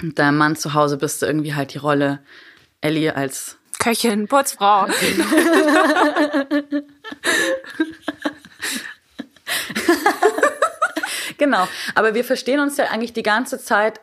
und 0.00 0.18
deinem 0.18 0.36
Mann 0.36 0.54
zu 0.56 0.74
Hause 0.74 0.98
bist 0.98 1.22
du 1.22 1.26
irgendwie 1.26 1.54
halt 1.54 1.72
die 1.74 1.78
Rolle 1.78 2.20
Ellie 2.80 3.16
als 3.16 3.56
Köchin, 3.80 4.28
Putzfrau. 4.28 4.86
genau, 11.38 11.66
aber 11.94 12.14
wir 12.14 12.24
verstehen 12.24 12.60
uns 12.60 12.76
ja 12.76 12.84
eigentlich 12.90 13.14
die 13.14 13.22
ganze 13.22 13.58
Zeit 13.58 14.00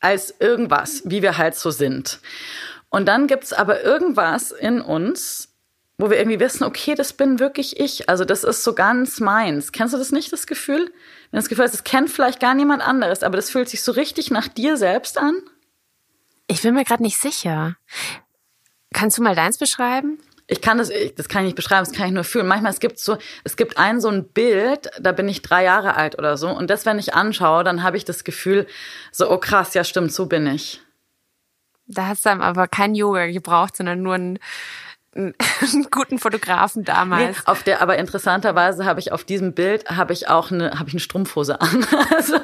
als 0.00 0.34
irgendwas, 0.40 1.02
wie 1.04 1.20
wir 1.22 1.36
halt 1.38 1.54
so 1.56 1.70
sind. 1.70 2.20
Und 2.88 3.06
dann 3.06 3.26
gibt's 3.26 3.52
aber 3.52 3.82
irgendwas 3.82 4.50
in 4.50 4.80
uns, 4.80 5.53
wo 5.96 6.10
wir 6.10 6.18
irgendwie 6.18 6.40
wissen, 6.40 6.64
okay, 6.64 6.94
das 6.94 7.12
bin 7.12 7.38
wirklich 7.38 7.78
ich. 7.78 8.08
Also 8.08 8.24
das 8.24 8.42
ist 8.42 8.64
so 8.64 8.74
ganz 8.74 9.20
meins. 9.20 9.72
Kennst 9.72 9.94
du 9.94 9.98
das 9.98 10.10
nicht, 10.10 10.32
das 10.32 10.46
Gefühl? 10.46 10.92
Wenn 11.30 11.38
das 11.38 11.48
Gefühl 11.48 11.64
hast, 11.64 11.72
das 11.74 11.84
kennt 11.84 12.10
vielleicht 12.10 12.40
gar 12.40 12.54
niemand 12.54 12.86
anderes, 12.86 13.22
aber 13.22 13.36
das 13.36 13.50
fühlt 13.50 13.68
sich 13.68 13.82
so 13.82 13.92
richtig 13.92 14.30
nach 14.30 14.48
dir 14.48 14.76
selbst 14.76 15.18
an? 15.18 15.36
Ich 16.46 16.62
bin 16.62 16.74
mir 16.74 16.84
gerade 16.84 17.02
nicht 17.02 17.18
sicher. 17.18 17.76
Kannst 18.92 19.18
du 19.18 19.22
mal 19.22 19.34
deins 19.34 19.58
beschreiben? 19.58 20.18
Ich 20.46 20.60
kann 20.60 20.76
das, 20.76 20.90
das 21.16 21.28
kann 21.28 21.42
ich 21.42 21.46
nicht 21.46 21.56
beschreiben, 21.56 21.86
das 21.86 21.96
kann 21.96 22.06
ich 22.06 22.12
nur 22.12 22.24
fühlen. 22.24 22.46
Manchmal 22.46 22.72
es 22.72 22.80
gibt 22.80 22.98
so, 22.98 23.16
es 23.44 23.56
gibt 23.56 23.78
ein 23.78 24.00
so 24.00 24.08
ein 24.08 24.28
Bild, 24.28 24.90
da 25.00 25.12
bin 25.12 25.26
ich 25.26 25.40
drei 25.40 25.64
Jahre 25.64 25.94
alt 25.94 26.18
oder 26.18 26.36
so, 26.36 26.50
und 26.50 26.68
das, 26.68 26.84
wenn 26.84 26.98
ich 26.98 27.14
anschaue, 27.14 27.64
dann 27.64 27.82
habe 27.82 27.96
ich 27.96 28.04
das 28.04 28.24
Gefühl, 28.24 28.66
so, 29.10 29.30
oh 29.30 29.38
krass, 29.38 29.72
ja 29.72 29.84
stimmt, 29.84 30.12
so 30.12 30.26
bin 30.26 30.46
ich. 30.46 30.82
Da 31.86 32.08
hast 32.08 32.26
du 32.26 32.30
aber 32.30 32.68
kein 32.68 32.94
Yoga 32.94 33.26
gebraucht, 33.26 33.76
sondern 33.76 34.02
nur 34.02 34.14
ein 34.14 34.38
einen 35.14 35.34
guten 35.90 36.18
Fotografen 36.18 36.84
damals. 36.84 37.38
Nee, 37.38 37.42
auf 37.46 37.62
der, 37.62 37.80
aber 37.80 37.96
interessanterweise 37.98 38.84
habe 38.84 39.00
ich 39.00 39.12
auf 39.12 39.24
diesem 39.24 39.52
Bild 39.52 39.88
habe 39.88 40.12
ich 40.12 40.28
auch 40.28 40.50
eine, 40.50 40.78
habe 40.78 40.88
ich 40.88 40.94
eine 40.94 41.00
Strumpfhose 41.00 41.60
an. 41.60 41.86
Also 42.14 42.38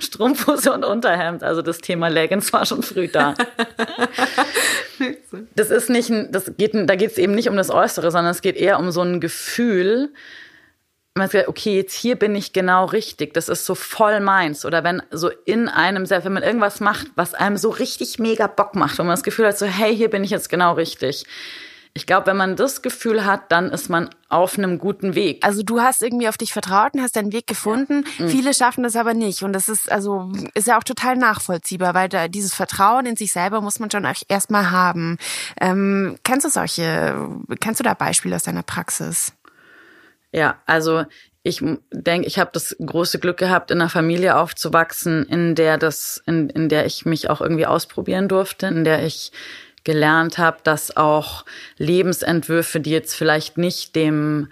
Strumpfhose 0.00 0.72
und 0.72 0.84
Unterhemd. 0.84 1.42
Also 1.42 1.62
das 1.62 1.78
Thema 1.78 2.08
Leggings 2.08 2.52
war 2.52 2.66
schon 2.66 2.82
früh 2.82 3.08
da. 3.08 3.34
das 5.54 5.70
ist 5.70 5.88
nicht, 5.88 6.12
das 6.30 6.52
geht, 6.56 6.72
da 6.74 6.94
geht 6.94 7.12
es 7.12 7.18
eben 7.18 7.34
nicht 7.34 7.48
um 7.48 7.56
das 7.56 7.70
Äußere, 7.70 8.10
sondern 8.10 8.32
es 8.32 8.42
geht 8.42 8.56
eher 8.56 8.78
um 8.78 8.90
so 8.90 9.02
ein 9.02 9.20
Gefühl. 9.20 10.12
Man 11.14 11.28
sagt, 11.28 11.48
okay, 11.48 11.76
jetzt 11.76 11.94
hier 11.94 12.16
bin 12.16 12.34
ich 12.34 12.52
genau 12.52 12.86
richtig. 12.86 13.34
Das 13.34 13.48
ist 13.48 13.64
so 13.64 13.74
voll 13.74 14.20
meins. 14.20 14.64
Oder 14.64 14.84
wenn 14.84 15.02
so 15.10 15.30
in 15.44 15.68
einem 15.68 16.06
selbst, 16.06 16.26
wenn 16.26 16.34
man 16.34 16.42
irgendwas 16.42 16.80
macht, 16.80 17.06
was 17.14 17.34
einem 17.34 17.56
so 17.56 17.70
richtig 17.70 18.18
mega 18.18 18.46
Bock 18.46 18.74
macht, 18.74 18.98
wo 18.98 19.04
man 19.04 19.12
das 19.12 19.22
Gefühl 19.22 19.46
hat, 19.46 19.58
so, 19.58 19.66
hey, 19.66 19.96
hier 19.96 20.10
bin 20.10 20.22
ich 20.22 20.30
jetzt 20.30 20.48
genau 20.48 20.74
richtig 20.74 21.24
ich 21.94 22.06
glaube, 22.06 22.26
wenn 22.26 22.36
man 22.36 22.56
das 22.56 22.82
Gefühl 22.82 23.24
hat, 23.24 23.50
dann 23.50 23.70
ist 23.70 23.88
man 23.88 24.10
auf 24.28 24.58
einem 24.58 24.78
guten 24.78 25.14
Weg. 25.14 25.44
Also 25.44 25.62
du 25.62 25.80
hast 25.80 26.02
irgendwie 26.02 26.28
auf 26.28 26.36
dich 26.36 26.52
vertraut 26.52 26.94
und 26.94 27.02
hast 27.02 27.16
deinen 27.16 27.32
Weg 27.32 27.46
gefunden. 27.46 28.04
Ja. 28.18 28.26
Mhm. 28.26 28.28
Viele 28.28 28.54
schaffen 28.54 28.84
das 28.84 28.94
aber 28.96 29.14
nicht. 29.14 29.42
Und 29.42 29.52
das 29.52 29.68
ist 29.68 29.90
also 29.90 30.30
ist 30.54 30.68
ja 30.68 30.78
auch 30.78 30.84
total 30.84 31.16
nachvollziehbar, 31.16 31.94
weil 31.94 32.08
da 32.08 32.28
dieses 32.28 32.54
Vertrauen 32.54 33.06
in 33.06 33.16
sich 33.16 33.32
selber 33.32 33.60
muss 33.60 33.80
man 33.80 33.90
schon 33.90 34.06
erstmal 34.28 34.70
haben. 34.70 35.18
Ähm, 35.60 36.18
kennst 36.24 36.46
du 36.46 36.50
solche, 36.50 37.28
kennst 37.60 37.80
du 37.80 37.84
da 37.84 37.94
Beispiele 37.94 38.36
aus 38.36 38.44
deiner 38.44 38.62
Praxis? 38.62 39.32
Ja, 40.32 40.58
also 40.66 41.04
ich 41.42 41.64
denke, 41.92 42.26
ich 42.26 42.38
habe 42.38 42.50
das 42.52 42.76
große 42.78 43.18
Glück 43.18 43.38
gehabt, 43.38 43.70
in 43.70 43.80
einer 43.80 43.88
Familie 43.88 44.36
aufzuwachsen, 44.36 45.24
in 45.24 45.54
der 45.54 45.78
das, 45.78 46.22
in, 46.26 46.50
in 46.50 46.68
der 46.68 46.84
ich 46.84 47.06
mich 47.06 47.30
auch 47.30 47.40
irgendwie 47.40 47.64
ausprobieren 47.66 48.28
durfte, 48.28 48.66
in 48.66 48.84
der 48.84 49.04
ich 49.04 49.32
gelernt 49.84 50.38
habe, 50.38 50.58
dass 50.62 50.96
auch 50.96 51.44
Lebensentwürfe, 51.76 52.80
die 52.80 52.90
jetzt 52.90 53.14
vielleicht 53.14 53.58
nicht 53.58 53.96
dem 53.96 54.48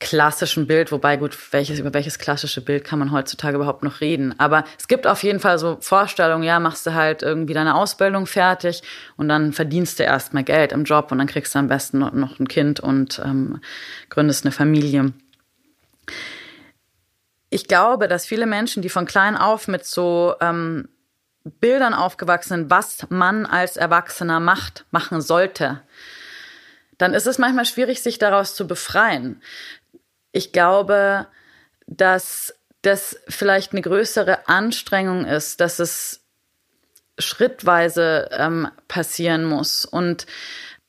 klassischen 0.00 0.66
Bild, 0.66 0.92
wobei 0.92 1.16
gut, 1.16 1.36
welches, 1.52 1.78
über 1.78 1.94
welches 1.94 2.18
klassische 2.18 2.60
Bild 2.60 2.84
kann 2.84 2.98
man 2.98 3.10
heutzutage 3.10 3.56
überhaupt 3.56 3.82
noch 3.82 4.00
reden? 4.00 4.34
Aber 4.38 4.64
es 4.78 4.86
gibt 4.86 5.06
auf 5.06 5.22
jeden 5.22 5.40
Fall 5.40 5.58
so 5.58 5.78
Vorstellungen, 5.80 6.42
ja, 6.42 6.60
machst 6.60 6.86
du 6.86 6.92
halt 6.92 7.22
irgendwie 7.22 7.54
deine 7.54 7.74
Ausbildung 7.74 8.26
fertig 8.26 8.82
und 9.16 9.28
dann 9.28 9.52
verdienst 9.52 9.98
du 9.98 10.02
erstmal 10.02 10.44
Geld 10.44 10.72
im 10.72 10.84
Job 10.84 11.10
und 11.10 11.18
dann 11.18 11.26
kriegst 11.26 11.54
du 11.54 11.58
am 11.58 11.68
besten 11.68 12.00
noch 12.00 12.38
ein 12.38 12.48
Kind 12.48 12.80
und 12.80 13.20
ähm, 13.24 13.60
gründest 14.10 14.44
eine 14.44 14.52
Familie. 14.52 15.12
Ich 17.48 17.66
glaube, 17.66 18.08
dass 18.08 18.26
viele 18.26 18.46
Menschen, 18.46 18.82
die 18.82 18.90
von 18.90 19.06
klein 19.06 19.36
auf 19.36 19.68
mit 19.68 19.86
so 19.86 20.34
ähm, 20.40 20.88
Bildern 21.44 21.94
aufgewachsen 21.94 22.70
was 22.70 23.06
man 23.10 23.46
als 23.46 23.76
Erwachsener 23.76 24.40
macht, 24.40 24.86
machen 24.90 25.20
sollte, 25.20 25.82
dann 26.98 27.14
ist 27.14 27.26
es 27.26 27.38
manchmal 27.38 27.66
schwierig, 27.66 28.02
sich 28.02 28.18
daraus 28.18 28.54
zu 28.54 28.66
befreien. 28.66 29.42
Ich 30.32 30.52
glaube, 30.52 31.26
dass 31.86 32.54
das 32.82 33.18
vielleicht 33.28 33.72
eine 33.72 33.82
größere 33.82 34.48
Anstrengung 34.48 35.24
ist, 35.24 35.60
dass 35.60 35.78
es 35.78 36.20
schrittweise 37.18 38.28
ähm, 38.32 38.68
passieren 38.88 39.44
muss 39.44 39.84
und 39.84 40.26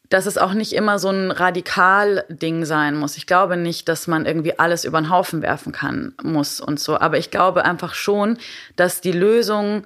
dass 0.09 0.25
es 0.25 0.37
auch 0.37 0.53
nicht 0.53 0.73
immer 0.73 0.99
so 0.99 1.09
ein 1.09 1.31
Radikal-Ding 1.31 2.65
sein 2.65 2.95
muss. 2.95 3.17
Ich 3.17 3.27
glaube 3.27 3.57
nicht, 3.57 3.89
dass 3.89 4.07
man 4.07 4.25
irgendwie 4.25 4.57
alles 4.59 4.85
über 4.85 5.01
den 5.01 5.09
Haufen 5.09 5.41
werfen 5.41 5.71
kann, 5.71 6.13
muss 6.21 6.59
und 6.59 6.79
so. 6.79 6.99
Aber 6.99 7.17
ich 7.17 7.31
glaube 7.31 7.65
einfach 7.65 7.95
schon, 7.95 8.37
dass 8.75 9.01
die 9.01 9.11
Lösung 9.11 9.85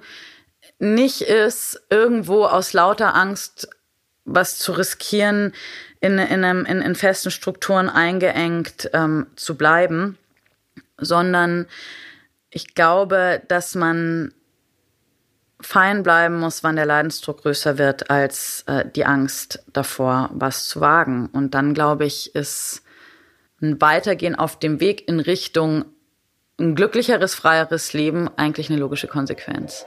nicht 0.80 1.20
ist, 1.20 1.80
irgendwo 1.90 2.44
aus 2.44 2.72
lauter 2.72 3.14
Angst 3.14 3.68
was 4.24 4.58
zu 4.58 4.72
riskieren, 4.72 5.52
in, 6.00 6.18
in, 6.18 6.44
einem, 6.44 6.64
in, 6.64 6.80
in 6.80 6.94
festen 6.94 7.30
Strukturen 7.30 7.88
eingeengt 7.88 8.90
ähm, 8.92 9.26
zu 9.36 9.56
bleiben, 9.56 10.18
sondern 10.96 11.66
ich 12.50 12.74
glaube, 12.74 13.42
dass 13.48 13.74
man 13.74 14.32
fein 15.60 16.02
bleiben 16.02 16.38
muss, 16.38 16.64
wann 16.64 16.76
der 16.76 16.86
Leidensdruck 16.86 17.42
größer 17.42 17.76
wird 17.76 18.10
als 18.10 18.64
äh, 18.66 18.86
die 18.88 19.04
Angst 19.04 19.62
davor, 19.72 20.30
was 20.32 20.66
zu 20.66 20.80
wagen. 20.80 21.28
Und 21.32 21.54
dann, 21.54 21.74
glaube 21.74 22.06
ich, 22.06 22.34
ist 22.34 22.82
ein 23.60 23.78
Weitergehen 23.80 24.34
auf 24.34 24.58
dem 24.58 24.80
Weg 24.80 25.06
in 25.06 25.20
Richtung 25.20 25.84
ein 26.58 26.74
glücklicheres, 26.74 27.34
freieres 27.34 27.92
Leben 27.92 28.30
eigentlich 28.36 28.70
eine 28.70 28.78
logische 28.78 29.06
Konsequenz. 29.06 29.84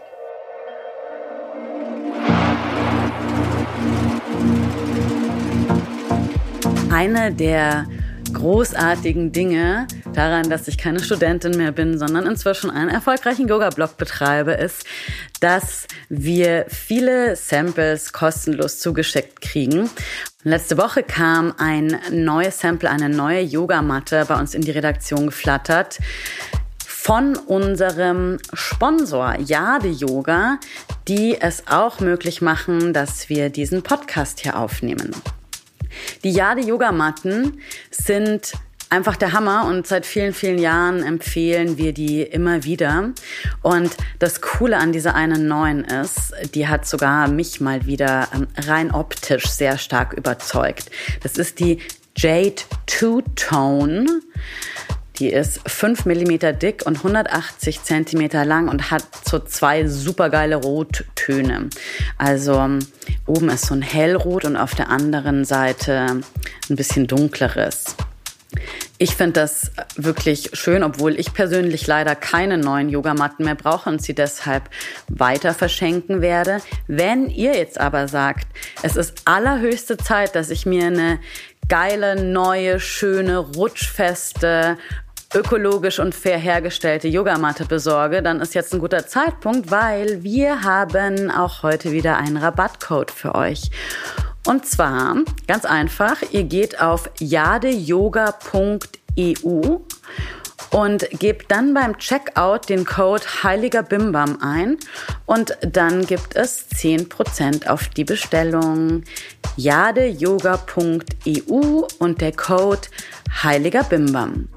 Eine 6.93 7.33
der 7.33 7.87
großartigen 8.33 9.31
Dinge 9.31 9.87
daran, 10.13 10.47
dass 10.51 10.67
ich 10.67 10.77
keine 10.77 10.99
Studentin 10.99 11.57
mehr 11.57 11.71
bin, 11.71 11.97
sondern 11.97 12.27
inzwischen 12.27 12.69
einen 12.69 12.91
erfolgreichen 12.91 13.47
Yoga-Blog 13.47 13.97
betreibe, 13.97 14.51
ist, 14.51 14.85
dass 15.39 15.87
wir 16.09 16.67
viele 16.69 17.35
Samples 17.35 18.13
kostenlos 18.13 18.77
zugeschickt 18.77 19.41
kriegen. 19.41 19.89
Letzte 20.43 20.77
Woche 20.77 21.01
kam 21.01 21.55
ein 21.57 21.99
neues 22.11 22.59
Sample, 22.59 22.91
eine 22.91 23.09
neue 23.09 23.41
Yogamatte 23.41 24.25
bei 24.27 24.39
uns 24.39 24.53
in 24.53 24.61
die 24.61 24.71
Redaktion 24.71 25.25
geflattert 25.25 25.97
von 26.85 27.35
unserem 27.35 28.37
Sponsor 28.53 29.39
Jade 29.39 29.89
Yoga, 29.89 30.59
die 31.07 31.41
es 31.41 31.63
auch 31.67 31.99
möglich 32.01 32.43
machen, 32.43 32.93
dass 32.93 33.29
wir 33.29 33.49
diesen 33.49 33.81
Podcast 33.81 34.41
hier 34.41 34.59
aufnehmen. 34.59 35.11
Die 36.23 36.31
Jade 36.31 36.61
Yogamatten 36.61 37.59
sind 37.91 38.53
einfach 38.93 39.15
der 39.15 39.33
Hammer 39.33 39.65
und 39.65 39.87
seit 39.87 40.05
vielen, 40.05 40.33
vielen 40.33 40.59
Jahren 40.59 41.03
empfehlen 41.03 41.77
wir 41.79 41.93
die 41.93 42.21
immer 42.21 42.63
wieder. 42.63 43.09
Und 43.63 43.95
das 44.19 44.39
Coole 44.39 44.77
an 44.77 44.91
dieser 44.91 45.15
einen 45.15 45.47
neuen 45.47 45.83
ist, 45.83 46.33
die 46.53 46.67
hat 46.67 46.85
sogar 46.85 47.27
mich 47.27 47.59
mal 47.59 47.87
wieder 47.87 48.27
ähm, 48.33 48.47
rein 48.55 48.91
optisch 48.91 49.47
sehr 49.47 49.79
stark 49.79 50.13
überzeugt. 50.13 50.91
Das 51.23 51.37
ist 51.37 51.59
die 51.59 51.79
Jade 52.15 52.61
Two-Tone. 52.85 54.05
Die 55.19 55.29
ist 55.29 55.59
5 55.69 56.05
mm 56.05 56.57
dick 56.59 56.85
und 56.85 56.97
180 56.97 57.83
cm 57.83 58.29
lang 58.45 58.67
und 58.67 58.89
hat 58.91 59.05
so 59.25 59.39
zwei 59.39 59.87
supergeile 59.87 60.55
Rottöne. 60.55 61.69
Also 62.17 62.53
ähm, 62.53 62.79
oben 63.27 63.49
ist 63.49 63.67
so 63.67 63.75
ein 63.75 63.81
hellrot 63.81 64.45
und 64.45 64.57
auf 64.57 64.75
der 64.75 64.89
anderen 64.89 65.45
Seite 65.45 66.21
ein 66.69 66.75
bisschen 66.75 67.07
dunkleres. 67.07 67.95
Ich 68.99 69.15
finde 69.15 69.33
das 69.33 69.71
wirklich 69.95 70.51
schön, 70.53 70.83
obwohl 70.83 71.19
ich 71.19 71.33
persönlich 71.33 71.87
leider 71.87 72.15
keine 72.15 72.57
neuen 72.57 72.89
Yogamatten 72.89 73.43
mehr 73.43 73.55
brauche 73.55 73.89
und 73.89 74.01
sie 74.01 74.13
deshalb 74.13 74.69
weiter 75.09 75.53
verschenken 75.53 76.21
werde. 76.21 76.59
Wenn 76.87 77.29
ihr 77.29 77.55
jetzt 77.57 77.79
aber 77.79 78.07
sagt, 78.07 78.47
es 78.83 78.95
ist 78.95 79.23
allerhöchste 79.25 79.97
Zeit, 79.97 80.35
dass 80.35 80.51
ich 80.51 80.65
mir 80.65 80.85
eine 80.85 81.19
geile, 81.67 82.21
neue, 82.21 82.79
schöne, 82.79 83.37
rutschfeste, 83.37 84.77
ökologisch 85.33 85.99
und 85.99 86.13
fair 86.13 86.37
hergestellte 86.37 87.07
Yogamatte 87.07 87.65
besorge, 87.65 88.21
dann 88.21 88.39
ist 88.39 88.53
jetzt 88.53 88.73
ein 88.73 88.79
guter 88.79 89.07
Zeitpunkt, 89.07 89.71
weil 89.71 90.23
wir 90.23 90.63
haben 90.63 91.31
auch 91.31 91.63
heute 91.63 91.91
wieder 91.91 92.17
einen 92.17 92.37
Rabattcode 92.37 93.11
für 93.11 93.35
euch. 93.35 93.71
Und 94.45 94.65
zwar 94.65 95.15
ganz 95.47 95.65
einfach, 95.65 96.17
ihr 96.31 96.43
geht 96.43 96.81
auf 96.81 97.09
jadeyoga.eu 97.19 98.33
und 100.73 101.07
gebt 101.11 101.49
dann 101.51 101.73
beim 101.73 101.97
Checkout 101.99 102.67
den 102.67 102.83
Code 102.85 103.23
Heiliger 103.43 103.83
Bimbam 103.83 104.39
ein 104.41 104.77
und 105.25 105.55
dann 105.61 106.05
gibt 106.05 106.35
es 106.35 106.67
10% 106.71 107.67
auf 107.67 107.87
die 107.89 108.03
Bestellung 108.03 109.03
jadeyoga.eu 109.55 110.67
und 111.99 112.21
der 112.21 112.31
Code 112.33 112.81
Heiliger 113.43 113.83
Bimbam. 113.83 114.49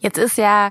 Jetzt 0.00 0.18
ist 0.18 0.36
ja 0.36 0.70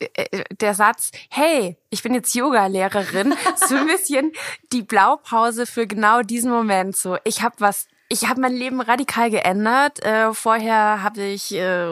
äh, 0.00 0.44
der 0.60 0.74
Satz, 0.74 1.12
hey, 1.30 1.78
ich 1.90 2.02
bin 2.02 2.12
jetzt 2.12 2.34
Yoga-Lehrerin, 2.34 3.34
so 3.68 3.76
ein 3.76 3.86
bisschen 3.94 4.32
die 4.72 4.82
Blaupause 4.82 5.64
für 5.66 5.86
genau 5.86 6.22
diesen 6.22 6.50
Moment. 6.50 6.96
So, 6.96 7.18
ich 7.22 7.42
habe 7.42 7.54
was 7.60 7.86
ich 8.08 8.28
habe 8.28 8.40
mein 8.40 8.54
Leben 8.54 8.80
radikal 8.80 9.30
geändert. 9.30 10.02
Äh, 10.04 10.34
vorher 10.34 11.02
habe 11.02 11.22
ich 11.22 11.54
äh, 11.54 11.86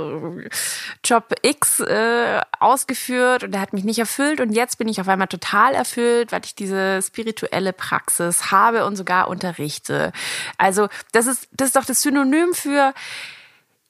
Job 1.04 1.34
X 1.42 1.80
äh, 1.80 2.40
ausgeführt 2.60 3.44
und 3.44 3.52
der 3.52 3.60
hat 3.60 3.72
mich 3.72 3.84
nicht 3.84 3.98
erfüllt. 3.98 4.40
Und 4.40 4.52
jetzt 4.52 4.78
bin 4.78 4.88
ich 4.88 5.00
auf 5.00 5.08
einmal 5.08 5.28
total 5.28 5.74
erfüllt, 5.74 6.30
weil 6.32 6.42
ich 6.44 6.54
diese 6.54 7.00
spirituelle 7.02 7.72
Praxis 7.72 8.50
habe 8.50 8.84
und 8.84 8.96
sogar 8.96 9.28
unterrichte. 9.28 10.12
Also 10.58 10.88
das 11.12 11.26
ist, 11.26 11.48
das 11.52 11.68
ist 11.68 11.76
doch 11.76 11.84
das 11.84 12.02
Synonym 12.02 12.52
für, 12.52 12.92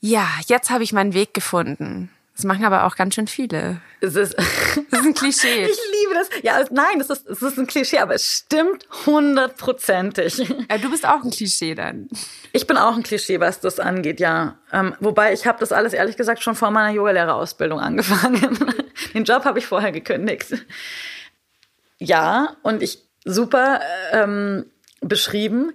ja, 0.01 0.29
jetzt 0.47 0.71
habe 0.71 0.85
ich 0.85 0.93
meinen 0.93 1.15
Weg 1.15 1.35
gefunden. 1.35 2.11
Das 2.35 2.45
machen 2.45 2.65
aber 2.65 2.87
auch 2.87 2.97
ganz 2.97 3.15
schön 3.15 3.27
viele. 3.27 3.81
Es 4.01 4.17
ist, 4.17 4.35
das 4.91 5.01
ist 5.01 5.07
ein 5.07 5.15
Klischee. 5.15 5.65
ich 5.71 5.79
liebe 6.01 6.15
das. 6.15 6.29
Ja, 6.43 6.65
nein, 6.71 7.01
es 7.01 7.11
ist, 7.11 7.29
es 7.29 7.43
ist 7.43 7.59
ein 7.59 7.67
Klischee, 7.67 7.99
aber 7.99 8.15
es 8.15 8.25
stimmt 8.25 8.87
hundertprozentig. 9.07 10.39
Ja, 10.39 10.79
du 10.79 10.91
bist 10.91 11.07
auch 11.07 11.23
ein 11.23 11.31
Klischee 11.31 11.75
dann. 11.75 12.09
Ich 12.53 12.67
bin 12.67 12.77
auch 12.77 12.97
ein 12.97 13.03
Klischee, 13.03 13.39
was 13.41 13.61
das 13.61 13.79
angeht, 13.79 14.19
ja. 14.19 14.59
Ähm, 14.73 14.95
wobei 15.01 15.33
ich 15.33 15.47
habe 15.47 15.59
das 15.61 15.73
alles 15.73 15.93
ehrlich 15.93 16.17
gesagt 16.17 16.43
schon 16.43 16.55
vor 16.55 16.71
meiner 16.71 16.95
Yogalehrerausbildung 16.95 17.81
angefangen. 17.81 18.59
Den 19.15 19.25
Job 19.25 19.45
habe 19.45 19.59
ich 19.59 19.67
vorher 19.67 19.93
gekündigt. 19.93 20.55
Ja, 21.99 22.57
und 22.63 22.83
ich 22.83 22.99
super 23.25 23.81
ähm, 24.13 24.67
beschrieben. 25.01 25.73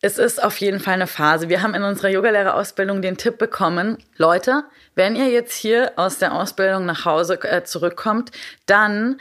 Es 0.00 0.18
ist 0.18 0.42
auf 0.42 0.56
jeden 0.56 0.80
Fall 0.80 0.94
eine 0.94 1.06
Phase. 1.06 1.48
Wir 1.48 1.62
haben 1.62 1.74
in 1.74 1.84
unserer 1.84 2.08
Yogalehrerausbildung 2.08 3.02
den 3.02 3.16
Tipp 3.16 3.38
bekommen, 3.38 3.98
Leute, 4.16 4.64
wenn 4.94 5.16
ihr 5.16 5.28
jetzt 5.28 5.54
hier 5.54 5.92
aus 5.96 6.18
der 6.18 6.34
Ausbildung 6.34 6.86
nach 6.86 7.04
Hause 7.04 7.42
äh, 7.42 7.64
zurückkommt, 7.64 8.30
dann 8.66 9.20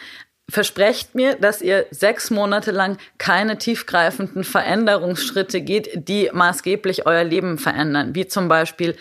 versprecht 0.50 1.16
mir, 1.16 1.36
dass 1.36 1.62
ihr 1.62 1.86
sechs 1.92 2.30
Monate 2.30 2.72
lang 2.72 2.98
keine 3.18 3.58
tiefgreifenden 3.58 4.44
Veränderungsschritte 4.44 5.62
geht, 5.62 6.08
die 6.10 6.30
maßgeblich 6.34 7.06
euer 7.06 7.24
Leben 7.24 7.58
verändern, 7.58 8.16
wie 8.16 8.28
zum 8.28 8.48
Beispiel 8.48 8.96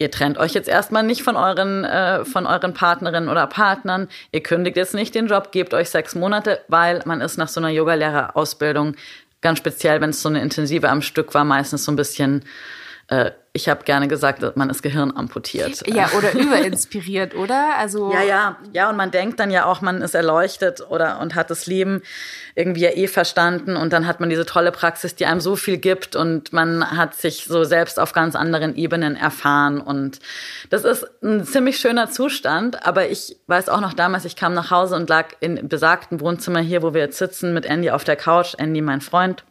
Ihr 0.00 0.10
trennt 0.10 0.38
euch 0.38 0.54
jetzt 0.54 0.68
erstmal 0.68 1.04
nicht 1.04 1.22
von 1.22 1.36
euren, 1.36 1.84
äh, 1.84 2.24
von 2.24 2.46
euren 2.46 2.74
Partnerinnen 2.74 3.28
oder 3.28 3.46
Partnern. 3.46 4.08
Ihr 4.32 4.42
kündigt 4.42 4.76
jetzt 4.76 4.92
nicht 4.92 5.14
den 5.14 5.28
Job, 5.28 5.52
gebt 5.52 5.72
euch 5.72 5.88
sechs 5.88 6.16
Monate, 6.16 6.60
weil 6.66 7.00
man 7.04 7.20
ist 7.20 7.36
nach 7.36 7.46
so 7.46 7.60
einer 7.60 7.68
Yogalehrerausbildung 7.68 8.96
ganz 9.40 9.58
speziell, 9.58 10.00
wenn 10.00 10.10
es 10.10 10.20
so 10.20 10.28
eine 10.28 10.42
intensive 10.42 10.88
am 10.88 11.00
Stück 11.00 11.32
war, 11.32 11.44
meistens 11.44 11.84
so 11.84 11.92
ein 11.92 11.96
bisschen 11.96 12.44
äh, 13.06 13.30
ich 13.56 13.68
habe 13.68 13.84
gerne 13.84 14.08
gesagt, 14.08 14.56
man 14.56 14.66
das 14.66 14.82
Gehirn 14.82 15.16
amputiert. 15.16 15.86
Ja, 15.86 16.10
oder 16.18 16.32
überinspiriert, 16.34 17.36
oder? 17.36 17.76
Also 17.78 18.12
ja, 18.12 18.20
ja, 18.20 18.56
ja. 18.72 18.90
Und 18.90 18.96
man 18.96 19.12
denkt 19.12 19.38
dann 19.38 19.52
ja 19.52 19.64
auch, 19.66 19.80
man 19.80 20.02
ist 20.02 20.16
erleuchtet 20.16 20.84
oder 20.90 21.20
und 21.20 21.36
hat 21.36 21.50
das 21.50 21.66
Leben 21.66 22.02
irgendwie 22.56 22.80
ja 22.80 22.90
eh 22.90 23.06
verstanden. 23.06 23.76
Und 23.76 23.92
dann 23.92 24.08
hat 24.08 24.18
man 24.18 24.28
diese 24.28 24.44
tolle 24.44 24.72
Praxis, 24.72 25.14
die 25.14 25.26
einem 25.26 25.38
so 25.38 25.54
viel 25.54 25.78
gibt 25.78 26.16
und 26.16 26.52
man 26.52 26.96
hat 26.96 27.14
sich 27.14 27.44
so 27.44 27.62
selbst 27.62 28.00
auf 28.00 28.12
ganz 28.12 28.34
anderen 28.34 28.74
Ebenen 28.74 29.14
erfahren. 29.14 29.80
Und 29.80 30.18
das 30.70 30.82
ist 30.82 31.06
ein 31.22 31.44
ziemlich 31.44 31.78
schöner 31.78 32.10
Zustand. 32.10 32.84
Aber 32.84 33.08
ich 33.08 33.36
weiß 33.46 33.68
auch 33.68 33.80
noch 33.80 33.94
damals, 33.94 34.24
ich 34.24 34.34
kam 34.34 34.54
nach 34.54 34.72
Hause 34.72 34.96
und 34.96 35.08
lag 35.08 35.28
in 35.38 35.68
besagten 35.68 36.18
Wohnzimmer 36.20 36.58
hier, 36.58 36.82
wo 36.82 36.92
wir 36.92 37.02
jetzt 37.02 37.18
sitzen, 37.18 37.54
mit 37.54 37.66
Andy 37.66 37.92
auf 37.92 38.02
der 38.02 38.16
Couch, 38.16 38.54
Andy 38.58 38.80
mein 38.80 39.00
Freund, 39.00 39.44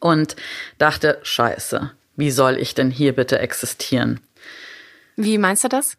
und 0.00 0.36
dachte, 0.78 1.18
scheiße 1.22 1.90
wie 2.20 2.30
soll 2.30 2.56
ich 2.58 2.74
denn 2.74 2.90
hier 2.90 3.14
bitte 3.14 3.40
existieren? 3.40 4.20
Wie 5.16 5.38
meinst 5.38 5.64
du 5.64 5.68
das? 5.68 5.96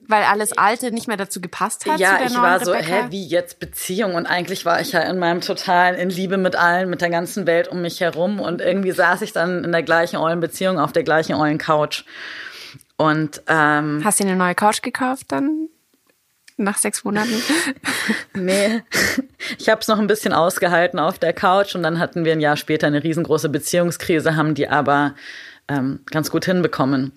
Weil 0.00 0.24
alles 0.24 0.56
Alte 0.56 0.90
nicht 0.90 1.06
mehr 1.06 1.18
dazu 1.18 1.40
gepasst 1.40 1.84
hat? 1.86 2.00
Ja, 2.00 2.20
ich 2.24 2.34
war 2.34 2.64
so, 2.64 2.74
hä, 2.74 3.06
wie 3.10 3.26
jetzt 3.26 3.60
Beziehung? 3.60 4.14
Und 4.14 4.26
eigentlich 4.26 4.64
war 4.64 4.80
ich 4.80 4.92
ja 4.92 5.00
in 5.00 5.18
meinem 5.18 5.40
totalen, 5.42 5.96
in 5.96 6.08
Liebe 6.08 6.38
mit 6.38 6.56
allen, 6.56 6.88
mit 6.88 7.02
der 7.02 7.10
ganzen 7.10 7.46
Welt 7.46 7.68
um 7.68 7.82
mich 7.82 8.00
herum. 8.00 8.40
Und 8.40 8.60
irgendwie 8.60 8.92
saß 8.92 9.22
ich 9.22 9.32
dann 9.32 9.64
in 9.64 9.72
der 9.72 9.82
gleichen 9.82 10.16
ollen 10.16 10.40
Beziehung 10.40 10.78
auf 10.78 10.92
der 10.92 11.02
gleichen 11.02 11.34
ollen 11.34 11.58
Couch. 11.58 12.04
Und 12.96 13.42
ähm, 13.48 14.00
hast 14.02 14.20
du 14.20 14.24
eine 14.24 14.36
neue 14.36 14.54
Couch 14.54 14.82
gekauft 14.82 15.26
dann? 15.28 15.68
Nach 16.58 16.78
sechs 16.78 17.04
Monaten? 17.04 17.42
nee, 18.34 18.82
ich 19.58 19.68
habe 19.68 19.80
es 19.80 19.88
noch 19.88 19.98
ein 19.98 20.06
bisschen 20.06 20.32
ausgehalten 20.32 20.98
auf 20.98 21.18
der 21.18 21.32
Couch 21.32 21.74
und 21.74 21.82
dann 21.82 21.98
hatten 21.98 22.24
wir 22.24 22.32
ein 22.32 22.40
Jahr 22.40 22.56
später 22.56 22.86
eine 22.86 23.02
riesengroße 23.02 23.48
Beziehungskrise, 23.48 24.36
haben 24.36 24.54
die 24.54 24.68
aber 24.68 25.14
ähm, 25.68 26.00
ganz 26.06 26.30
gut 26.30 26.44
hinbekommen. 26.44 27.12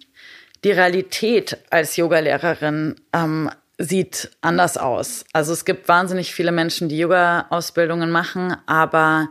Die 0.63 0.71
Realität 0.71 1.57
als 1.69 1.97
Yogalehrerin 1.97 2.95
ähm, 3.13 3.49
sieht 3.77 4.29
anders 4.41 4.77
aus. 4.77 5.25
Also 5.33 5.53
es 5.53 5.65
gibt 5.65 5.87
wahnsinnig 5.87 6.33
viele 6.33 6.51
Menschen, 6.51 6.87
die 6.87 6.99
Yoga-Ausbildungen 6.99 8.11
machen, 8.11 8.55
aber 8.67 9.29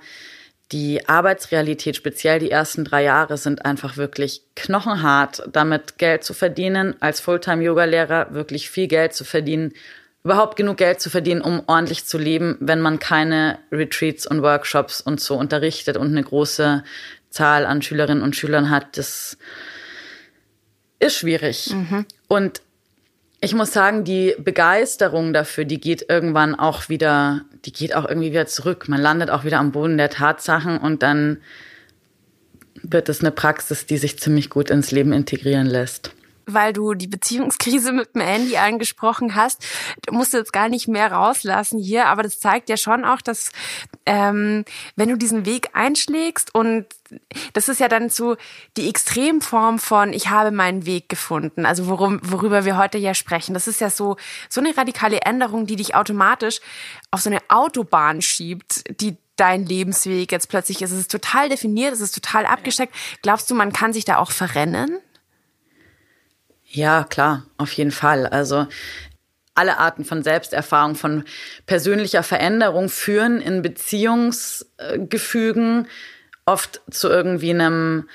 die 0.73 1.09
Arbeitsrealität, 1.09 1.97
speziell 1.97 2.39
die 2.39 2.51
ersten 2.51 2.85
drei 2.85 3.03
Jahre, 3.03 3.37
sind 3.37 3.65
einfach 3.65 3.97
wirklich 3.97 4.43
knochenhart, 4.55 5.43
damit 5.53 5.99
Geld 5.99 6.23
zu 6.23 6.33
verdienen, 6.33 6.95
als 7.01 7.21
Fulltime-Yoga-Lehrer 7.21 8.35
wirklich 8.35 8.71
viel 8.71 8.87
Geld 8.87 9.13
zu 9.15 9.25
verdienen 9.25 9.73
überhaupt 10.25 10.57
genug 10.57 10.77
Geld 10.77 11.01
zu 11.01 11.11
verdienen, 11.11 11.41
um 11.41 11.63
ordentlich 11.67 12.05
zu 12.05 12.19
leben, 12.19 12.57
wenn 12.61 12.81
man 12.81 12.99
keine 12.99 13.59
Retreats 13.73 14.27
und 14.27 14.43
Workshops 14.43 15.01
und 15.01 15.21
so 15.21 15.37
unterrichtet 15.37 15.97
und 15.97 16.09
eine 16.09 16.23
große 16.23 16.85
Zahl 17.31 17.65
an 17.65 17.81
Schülerinnen 17.81 18.23
und 18.23 18.37
Schülern 18.37 18.71
hat, 18.71 18.99
das 18.99 19.39
ist 20.99 21.17
schwierig. 21.17 21.71
Mhm. 21.73 22.05
Und 22.29 22.61
ich 23.41 23.55
muss 23.55 23.73
sagen, 23.73 24.05
die 24.05 24.35
Begeisterung 24.39 25.33
dafür, 25.33 25.65
die 25.65 25.81
geht 25.81 26.07
irgendwann 26.11 26.55
auch 26.55 26.91
wieder, 26.91 27.43
die 27.65 27.73
geht 27.73 27.95
auch 27.95 28.07
irgendwie 28.07 28.33
wieder 28.33 28.47
zurück. 28.47 28.89
Man 28.89 29.01
landet 29.01 29.31
auch 29.31 29.45
wieder 29.45 29.59
am 29.59 29.73
Boden 29.73 29.97
der 29.97 30.11
Tatsachen 30.11 30.77
und 30.77 31.03
dann 31.03 31.39
wird 32.83 33.09
es 33.09 33.21
eine 33.21 33.31
Praxis, 33.31 33.87
die 33.87 33.97
sich 33.97 34.19
ziemlich 34.19 34.51
gut 34.51 34.69
ins 34.69 34.91
Leben 34.91 35.15
integrieren 35.15 35.67
lässt 35.67 36.11
weil 36.55 36.73
du 36.73 36.95
die 36.95 37.07
Beziehungskrise 37.07 37.93
mit 37.93 38.15
dem 38.15 38.23
Andy 38.23 38.57
angesprochen 38.57 39.35
hast. 39.35 39.65
Du 40.07 40.15
musst 40.15 40.33
jetzt 40.33 40.53
gar 40.53 40.69
nicht 40.69 40.89
mehr 40.89 41.13
rauslassen 41.13 41.79
hier, 41.79 42.07
aber 42.07 42.23
das 42.23 42.41
zeigt 42.41 42.69
ja 42.69 42.77
schon 42.77 43.05
auch, 43.05 43.21
dass 43.21 43.51
ähm, 44.07 44.65
wenn 44.97 45.09
du 45.09 45.17
diesen 45.17 45.47
Weg 45.47 45.71
einschlägst 45.73 46.55
und 46.55 46.87
das 47.53 47.69
ist 47.69 47.81
ja 47.81 47.89
dann 47.89 48.09
so 48.09 48.37
die 48.77 48.89
Extremform 48.89 49.79
von 49.79 50.13
ich 50.13 50.29
habe 50.29 50.51
meinen 50.51 50.87
Weg 50.87 51.09
gefunden, 51.09 51.67
also 51.67 51.89
worum, 51.89 52.21
worüber 52.23 52.65
wir 52.65 52.77
heute 52.77 52.99
ja 52.99 53.15
sprechen. 53.15 53.55
Das 53.55 53.67
ist 53.67 53.81
ja 53.81 53.91
so 53.91 54.17
so 54.49 54.61
eine 54.61 54.77
radikale 54.77 55.23
Änderung, 55.23 55.67
die 55.67 55.77
dich 55.77 55.95
automatisch 55.95 56.61
auf 57.11 57.21
so 57.21 57.31
eine 57.31 57.41
Autobahn 57.49 58.23
schiebt, 58.23 58.85
die 59.01 59.17
dein 59.41 59.65
Lebensweg 59.65 60.31
jetzt 60.33 60.49
plötzlich 60.49 60.83
ist. 60.83 60.93
Es 60.93 61.01
ist 61.01 61.11
total 61.11 61.49
definiert, 61.49 61.95
es 61.95 62.01
ist 62.01 62.15
total 62.15 62.45
abgesteckt. 62.45 62.95
Glaubst 63.23 63.51
du, 63.51 63.55
man 63.55 63.73
kann 63.73 63.93
sich 63.93 64.05
da 64.05 64.19
auch 64.19 64.31
verrennen? 64.31 64.99
Ja, 66.73 67.05
klar, 67.05 67.45
auf 67.59 67.73
jeden 67.73 67.91
Fall. 67.91 68.27
Also 68.27 68.69
alle 69.55 69.79
Arten 69.79 70.05
von 70.05 70.23
Selbsterfahrung, 70.23 70.95
von 70.95 71.25
persönlicher 71.67 72.23
Veränderung 72.23 72.89
führen 72.89 73.41
in 73.41 73.63
Beziehungsgefügen 73.63 75.89
oft 76.47 76.81
zu 76.91 77.09
irgendwie 77.09 77.51
einem, 77.51 78.09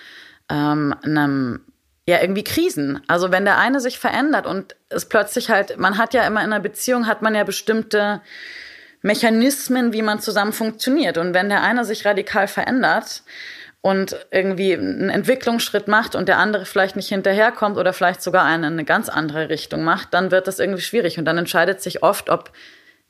ähm, 0.49 0.95
einem 1.03 1.59
ja, 2.07 2.21
irgendwie 2.21 2.45
Krisen. 2.45 3.01
Also 3.07 3.31
wenn 3.31 3.45
der 3.45 3.57
eine 3.57 3.81
sich 3.81 3.99
verändert 3.99 4.47
und 4.47 4.75
es 4.89 5.05
plötzlich 5.05 5.49
halt, 5.49 5.77
man 5.77 5.97
hat 5.97 6.13
ja 6.13 6.25
immer 6.25 6.39
in 6.39 6.53
einer 6.53 6.61
Beziehung, 6.61 7.07
hat 7.07 7.21
man 7.21 7.35
ja 7.35 7.43
bestimmte 7.43 8.21
Mechanismen, 9.01 9.91
wie 9.91 10.01
man 10.01 10.21
zusammen 10.21 10.53
funktioniert. 10.53 11.17
Und 11.17 11.33
wenn 11.33 11.49
der 11.49 11.61
eine 11.61 11.83
sich 11.83 12.05
radikal 12.05 12.47
verändert, 12.47 13.23
und 13.85 14.17
irgendwie 14.31 14.73
einen 14.73 15.11
Entwicklungsschritt 15.11 15.87
macht 15.87 16.15
und 16.15 16.27
der 16.27 16.39
andere 16.39 16.65
vielleicht 16.65 16.95
nicht 16.95 17.09
hinterherkommt 17.09 17.77
oder 17.77 17.93
vielleicht 17.93 18.23
sogar 18.23 18.43
eine, 18.43 18.65
eine 18.65 18.83
ganz 18.83 19.09
andere 19.09 19.49
Richtung 19.49 19.83
macht, 19.83 20.11
dann 20.15 20.31
wird 20.31 20.47
das 20.47 20.57
irgendwie 20.57 20.81
schwierig. 20.81 21.19
Und 21.19 21.25
dann 21.25 21.37
entscheidet 21.37 21.83
sich 21.83 22.01
oft, 22.01 22.31
ob, 22.31 22.51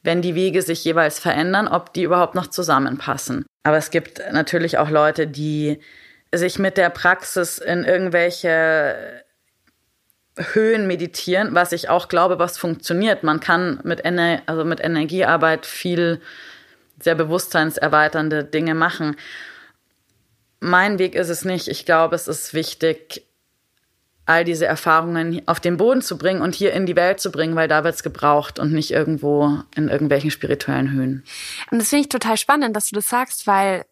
wenn 0.03 0.21
die 0.21 0.35
Wege 0.35 0.61
sich 0.61 0.83
jeweils 0.83 1.17
verändern, 1.17 1.69
ob 1.69 1.93
die 1.93 2.03
überhaupt 2.03 2.35
noch 2.35 2.47
zusammenpassen. 2.47 3.45
Aber 3.63 3.77
es 3.77 3.89
gibt 3.89 4.21
natürlich 4.33 4.77
auch 4.77 4.89
Leute, 4.89 5.27
die 5.27 5.79
sich 6.33 6.59
mit 6.59 6.75
der 6.75 6.89
Praxis 6.89 7.57
in 7.57 7.85
irgendwelche 7.85 9.23
Höhen 10.37 10.87
meditieren, 10.87 11.55
was 11.55 11.71
ich 11.71 11.87
auch 11.87 12.09
glaube, 12.09 12.37
was 12.37 12.57
funktioniert. 12.57 13.23
Man 13.23 13.39
kann 13.39 13.79
mit, 13.85 14.03
Ener 14.03 14.41
also 14.45 14.65
mit 14.65 14.83
Energiearbeit 14.83 15.65
viel 15.65 16.19
sehr 16.99 17.15
bewusstseinserweiternde 17.15 18.43
Dinge 18.43 18.75
machen 18.75 19.15
mein 20.59 20.99
Weg 20.99 21.15
ist 21.15 21.29
es 21.29 21.45
nicht. 21.45 21.67
Ich 21.67 21.85
glaube, 21.85 22.15
es 22.15 22.27
ist 22.27 22.53
wichtig, 22.53 23.23
all 24.25 24.43
diese 24.43 24.65
Erfahrungen 24.65 25.41
auf 25.47 25.59
den 25.59 25.77
Boden 25.77 26.01
zu 26.01 26.17
bringen 26.17 26.41
und 26.41 26.55
hier 26.55 26.73
in 26.73 26.85
die 26.85 26.95
Welt 26.95 27.19
zu 27.19 27.31
bringen, 27.31 27.55
weil 27.55 27.67
da 27.67 27.83
wird 27.83 27.95
es 27.95 28.03
gebraucht 28.03 28.57
und 28.57 28.71
nicht 28.73 28.91
irgendwo 28.91 29.59
in 29.75 29.87
irgendwelchen 29.87 30.31
spirituellen 30.31 30.91
Höhen. 30.91 31.23
Und 31.69 31.79
das 31.79 31.89
finde 31.89 32.01
ich 32.01 32.09
total 32.09 32.37
spannend, 32.37 32.75
dass 32.75 32.89
du 32.89 32.95
das 32.95 33.07
sagst, 33.07 33.45
weil 33.45 33.85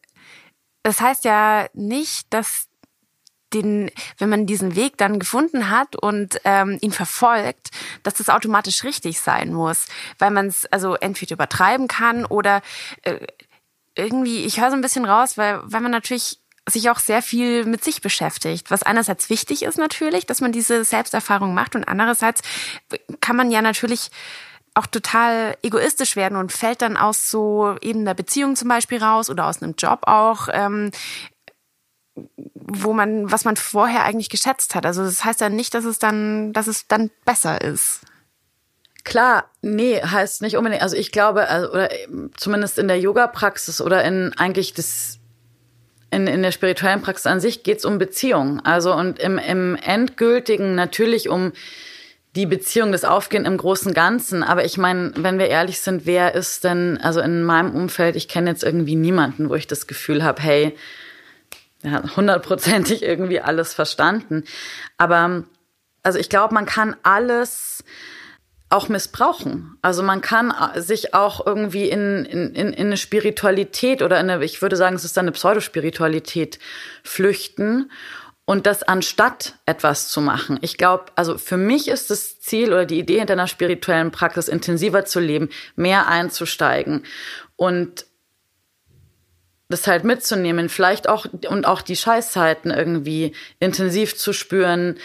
das 0.81 0.99
heißt 0.99 1.23
ja 1.23 1.67
nicht, 1.73 2.33
dass 2.33 2.67
den, 3.53 3.91
wenn 4.17 4.29
man 4.29 4.47
diesen 4.47 4.75
Weg 4.75 4.97
dann 4.97 5.19
gefunden 5.19 5.69
hat 5.69 5.95
und 5.95 6.41
ähm, 6.43 6.79
ihn 6.81 6.91
verfolgt, 6.91 7.69
dass 8.01 8.15
das 8.15 8.29
automatisch 8.29 8.83
richtig 8.83 9.19
sein 9.19 9.53
muss, 9.53 9.85
weil 10.17 10.31
man 10.31 10.47
es 10.47 10.65
also 10.65 10.95
entweder 10.95 11.33
übertreiben 11.33 11.87
kann 11.87 12.25
oder 12.25 12.61
äh, 13.03 13.19
irgendwie, 13.95 14.43
ich 14.43 14.59
höre 14.59 14.71
so 14.71 14.75
ein 14.75 14.81
bisschen 14.81 15.05
raus, 15.05 15.37
weil, 15.37 15.59
weil 15.63 15.81
man 15.81 15.91
natürlich 15.91 16.39
sich 16.69 16.89
auch 16.89 16.99
sehr 16.99 17.21
viel 17.21 17.65
mit 17.65 17.83
sich 17.83 18.01
beschäftigt, 18.01 18.71
was 18.71 18.83
einerseits 18.83 19.29
wichtig 19.29 19.63
ist 19.63 19.77
natürlich, 19.77 20.25
dass 20.25 20.41
man 20.41 20.51
diese 20.51 20.85
Selbsterfahrung 20.85 21.53
macht 21.53 21.75
und 21.75 21.87
andererseits 21.87 22.41
kann 23.19 23.35
man 23.35 23.51
ja 23.51 23.61
natürlich 23.61 24.11
auch 24.73 24.87
total 24.87 25.55
egoistisch 25.61 26.15
werden 26.15 26.37
und 26.37 26.51
fällt 26.51 26.81
dann 26.81 26.97
aus 26.97 27.29
so 27.29 27.75
eben 27.81 28.05
der 28.05 28.13
Beziehung 28.13 28.55
zum 28.55 28.69
Beispiel 28.69 29.03
raus 29.03 29.29
oder 29.29 29.45
aus 29.45 29.61
einem 29.61 29.75
Job 29.77 30.01
auch, 30.03 30.47
ähm, 30.51 30.91
wo 32.55 32.93
man, 32.93 33.31
was 33.31 33.45
man 33.45 33.55
vorher 33.55 34.03
eigentlich 34.03 34.29
geschätzt 34.29 34.73
hat. 34.73 34.85
Also 34.85 35.03
das 35.03 35.23
heißt 35.23 35.41
ja 35.41 35.49
nicht, 35.49 35.73
dass 35.73 35.85
es 35.85 35.99
dann, 35.99 36.53
dass 36.53 36.67
es 36.67 36.87
dann 36.87 37.11
besser 37.25 37.61
ist. 37.61 38.01
Klar, 39.03 39.49
nee, 39.61 40.01
heißt 40.01 40.41
nicht 40.41 40.55
unbedingt. 40.55 40.81
Also 40.81 40.95
ich 40.95 41.11
glaube, 41.11 41.47
also, 41.49 41.71
oder 41.71 41.89
zumindest 42.37 42.79
in 42.79 42.87
der 42.87 42.99
Yoga-Praxis 42.99 43.81
oder 43.81 44.03
in 44.03 44.33
eigentlich 44.37 44.73
das 44.73 45.19
in, 46.13 46.27
in 46.27 46.43
der 46.43 46.51
spirituellen 46.51 47.01
Praxis 47.01 47.25
an 47.25 47.39
sich 47.39 47.63
geht 47.63 47.79
es 47.79 47.85
um 47.85 47.97
Beziehung. 47.97 48.61
Also 48.63 48.93
und 48.93 49.19
im, 49.19 49.37
im 49.37 49.75
endgültigen 49.75 50.75
natürlich 50.75 51.29
um 51.29 51.51
die 52.35 52.45
Beziehung, 52.45 52.91
das 52.91 53.03
Aufgehen 53.03 53.45
im 53.45 53.57
großen 53.57 53.93
Ganzen. 53.93 54.43
Aber 54.43 54.65
ich 54.65 54.77
meine, 54.77 55.11
wenn 55.15 55.37
wir 55.39 55.47
ehrlich 55.47 55.79
sind, 55.79 56.05
wer 56.05 56.33
ist 56.33 56.63
denn, 56.63 56.97
also 57.01 57.19
in 57.19 57.43
meinem 57.43 57.75
Umfeld, 57.75 58.15
ich 58.15 58.27
kenne 58.27 58.49
jetzt 58.49 58.63
irgendwie 58.63 58.95
niemanden, 58.95 59.49
wo 59.49 59.55
ich 59.55 59.67
das 59.67 59.87
Gefühl 59.87 60.23
habe, 60.23 60.41
hey, 60.41 60.75
er 61.83 61.91
hat 61.91 62.15
hundertprozentig 62.15 63.03
irgendwie 63.03 63.39
alles 63.39 63.73
verstanden. 63.73 64.45
Aber 64.97 65.43
also 66.01 66.19
ich 66.19 66.29
glaube, 66.29 66.53
man 66.53 66.65
kann 66.65 66.95
alles 67.03 67.83
auch 68.73 68.89
missbrauchen. 68.89 69.77
Also 69.81 70.03
man 70.03 70.21
kann 70.21 70.53
sich 70.75 71.13
auch 71.13 71.45
irgendwie 71.45 71.89
in, 71.89 72.25
in, 72.25 72.53
in 72.53 72.73
eine 72.75 72.97
Spiritualität 72.97 74.01
oder 74.01 74.19
in 74.19 74.29
eine, 74.29 74.43
ich 74.43 74.61
würde 74.61 74.75
sagen, 74.75 74.95
es 74.95 75.05
ist 75.05 75.17
eine 75.17 75.31
Pseudospiritualität 75.31 76.59
flüchten 77.03 77.91
und 78.45 78.65
das 78.65 78.83
anstatt 78.83 79.55
etwas 79.65 80.09
zu 80.09 80.21
machen. 80.21 80.57
Ich 80.61 80.77
glaube, 80.77 81.05
also 81.15 81.37
für 81.37 81.57
mich 81.57 81.87
ist 81.87 82.09
das 82.09 82.39
Ziel 82.39 82.73
oder 82.73 82.85
die 82.85 82.99
Idee 82.99 83.19
hinter 83.19 83.33
einer 83.33 83.47
spirituellen 83.47 84.11
Praxis, 84.11 84.47
intensiver 84.47 85.05
zu 85.05 85.19
leben, 85.19 85.49
mehr 85.75 86.07
einzusteigen 86.07 87.05
und 87.55 88.05
das 89.69 89.87
halt 89.87 90.03
mitzunehmen, 90.03 90.69
vielleicht 90.69 91.09
auch 91.09 91.25
und 91.49 91.65
auch 91.65 91.81
die 91.81 91.95
Scheißzeiten 91.95 92.69
irgendwie 92.69 93.33
intensiv 93.59 94.15
zu 94.17 94.33
spüren, 94.33 94.97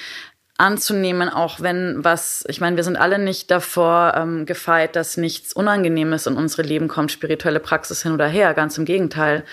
anzunehmen, 0.59 1.29
auch 1.29 1.61
wenn 1.61 2.05
was, 2.05 2.44
ich 2.49 2.61
meine, 2.61 2.77
wir 2.77 2.83
sind 2.83 2.97
alle 2.97 3.21
nicht 3.21 3.51
davor 3.51 4.14
ähm, 4.16 4.44
gefeit, 4.44 4.97
dass 4.97 5.16
nichts 5.16 5.53
Unangenehmes 5.53 6.27
in 6.27 6.35
unsere 6.35 6.62
Leben 6.62 6.88
kommt, 6.88 7.12
spirituelle 7.12 7.61
Praxis 7.61 8.03
hin 8.03 8.12
oder 8.12 8.27
her, 8.27 8.55
ganz 8.55 8.77
im 8.77 8.85
Gegenteil. 8.85 9.44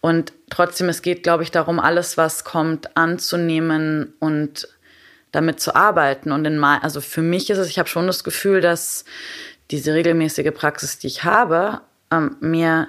Und 0.00 0.32
trotzdem, 0.50 0.88
es 0.88 1.02
geht, 1.02 1.24
glaube 1.24 1.42
ich, 1.42 1.50
darum, 1.50 1.80
alles, 1.80 2.16
was 2.16 2.44
kommt, 2.44 2.96
anzunehmen 2.96 4.14
und 4.20 4.68
damit 5.32 5.58
zu 5.58 5.74
arbeiten. 5.74 6.30
Und 6.30 6.44
in 6.44 6.56
mein, 6.56 6.82
also 6.82 7.00
für 7.00 7.22
mich 7.22 7.50
ist 7.50 7.58
es, 7.58 7.68
ich 7.68 7.80
habe 7.80 7.88
schon 7.88 8.06
das 8.06 8.22
Gefühl, 8.22 8.60
dass 8.60 9.04
diese 9.72 9.92
regelmäßige 9.92 10.52
Praxis, 10.54 11.00
die 11.00 11.08
ich 11.08 11.24
habe, 11.24 11.80
ähm, 12.12 12.36
mir 12.38 12.86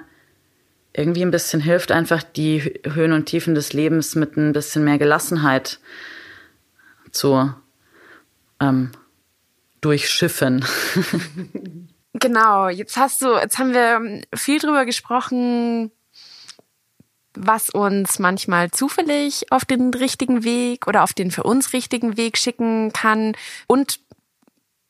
irgendwie 0.92 1.22
ein 1.22 1.32
bisschen 1.32 1.60
hilft, 1.60 1.90
einfach 1.90 2.22
die 2.22 2.80
Höhen 2.84 3.12
und 3.12 3.26
Tiefen 3.26 3.56
des 3.56 3.72
Lebens 3.72 4.14
mit 4.14 4.36
ein 4.36 4.52
bisschen 4.52 4.84
mehr 4.84 4.98
Gelassenheit 4.98 5.80
zu 7.16 7.52
ähm, 8.60 8.92
durchschiffen. 9.80 10.64
genau, 12.12 12.68
jetzt 12.68 12.96
hast 12.96 13.22
du, 13.22 13.36
jetzt 13.36 13.58
haben 13.58 13.72
wir 13.72 14.22
viel 14.34 14.58
drüber 14.58 14.84
gesprochen, 14.84 15.90
was 17.34 17.68
uns 17.70 18.18
manchmal 18.18 18.70
zufällig 18.70 19.52
auf 19.52 19.64
den 19.64 19.92
richtigen 19.92 20.42
Weg 20.42 20.86
oder 20.86 21.02
auf 21.02 21.12
den 21.12 21.30
für 21.30 21.42
uns 21.42 21.72
richtigen 21.72 22.16
Weg 22.16 22.38
schicken 22.38 22.92
kann. 22.92 23.36
Und 23.66 24.00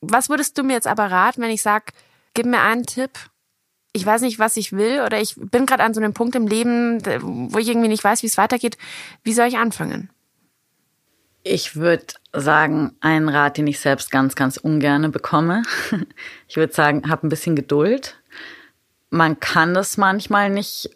was 0.01 0.29
würdest 0.29 0.57
du 0.57 0.63
mir 0.63 0.73
jetzt 0.73 0.87
aber 0.87 1.11
raten, 1.11 1.41
wenn 1.41 1.51
ich 1.51 1.61
sage, 1.61 1.85
gib 2.33 2.45
mir 2.45 2.61
einen 2.61 2.85
Tipp? 2.85 3.11
Ich 3.93 4.05
weiß 4.05 4.21
nicht, 4.21 4.39
was 4.39 4.57
ich 4.57 4.73
will 4.73 5.01
oder 5.01 5.19
ich 5.19 5.35
bin 5.35 5.65
gerade 5.65 5.83
an 5.83 5.93
so 5.93 5.99
einem 5.99 6.13
Punkt 6.13 6.35
im 6.35 6.47
Leben, 6.47 7.03
wo 7.51 7.57
ich 7.57 7.67
irgendwie 7.67 7.87
nicht 7.87 8.03
weiß, 8.03 8.21
wie 8.21 8.27
es 8.27 8.37
weitergeht. 8.37 8.77
Wie 9.23 9.33
soll 9.33 9.47
ich 9.47 9.57
anfangen? 9.57 10.09
Ich 11.49 11.75
würde 11.75 12.05
sagen, 12.33 12.95
einen 12.99 13.29
Rat, 13.29 13.57
den 13.57 13.67
ich 13.67 13.79
selbst 13.79 14.11
ganz, 14.11 14.35
ganz 14.35 14.57
ungerne 14.57 15.09
bekomme. 15.09 15.63
Ich 16.47 16.55
würde 16.55 16.73
sagen, 16.73 17.09
hab 17.09 17.23
ein 17.23 17.29
bisschen 17.29 17.55
Geduld. 17.55 18.21
Man 19.09 19.39
kann 19.39 19.73
das 19.73 19.97
manchmal 19.97 20.49
nicht 20.49 20.89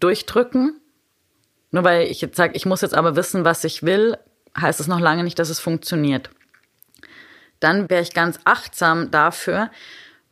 durchdrücken. 0.00 0.80
Nur 1.70 1.84
weil 1.84 2.06
ich 2.06 2.20
jetzt 2.20 2.36
sage, 2.36 2.56
ich 2.56 2.66
muss 2.66 2.80
jetzt 2.80 2.94
aber 2.94 3.14
wissen, 3.14 3.44
was 3.44 3.64
ich 3.64 3.82
will, 3.82 4.16
heißt 4.58 4.80
es 4.80 4.86
noch 4.86 5.00
lange 5.00 5.22
nicht, 5.22 5.38
dass 5.38 5.50
es 5.50 5.60
funktioniert. 5.60 6.30
Dann 7.60 7.90
wäre 7.90 8.02
ich 8.02 8.14
ganz 8.14 8.38
achtsam 8.44 9.10
dafür, 9.10 9.70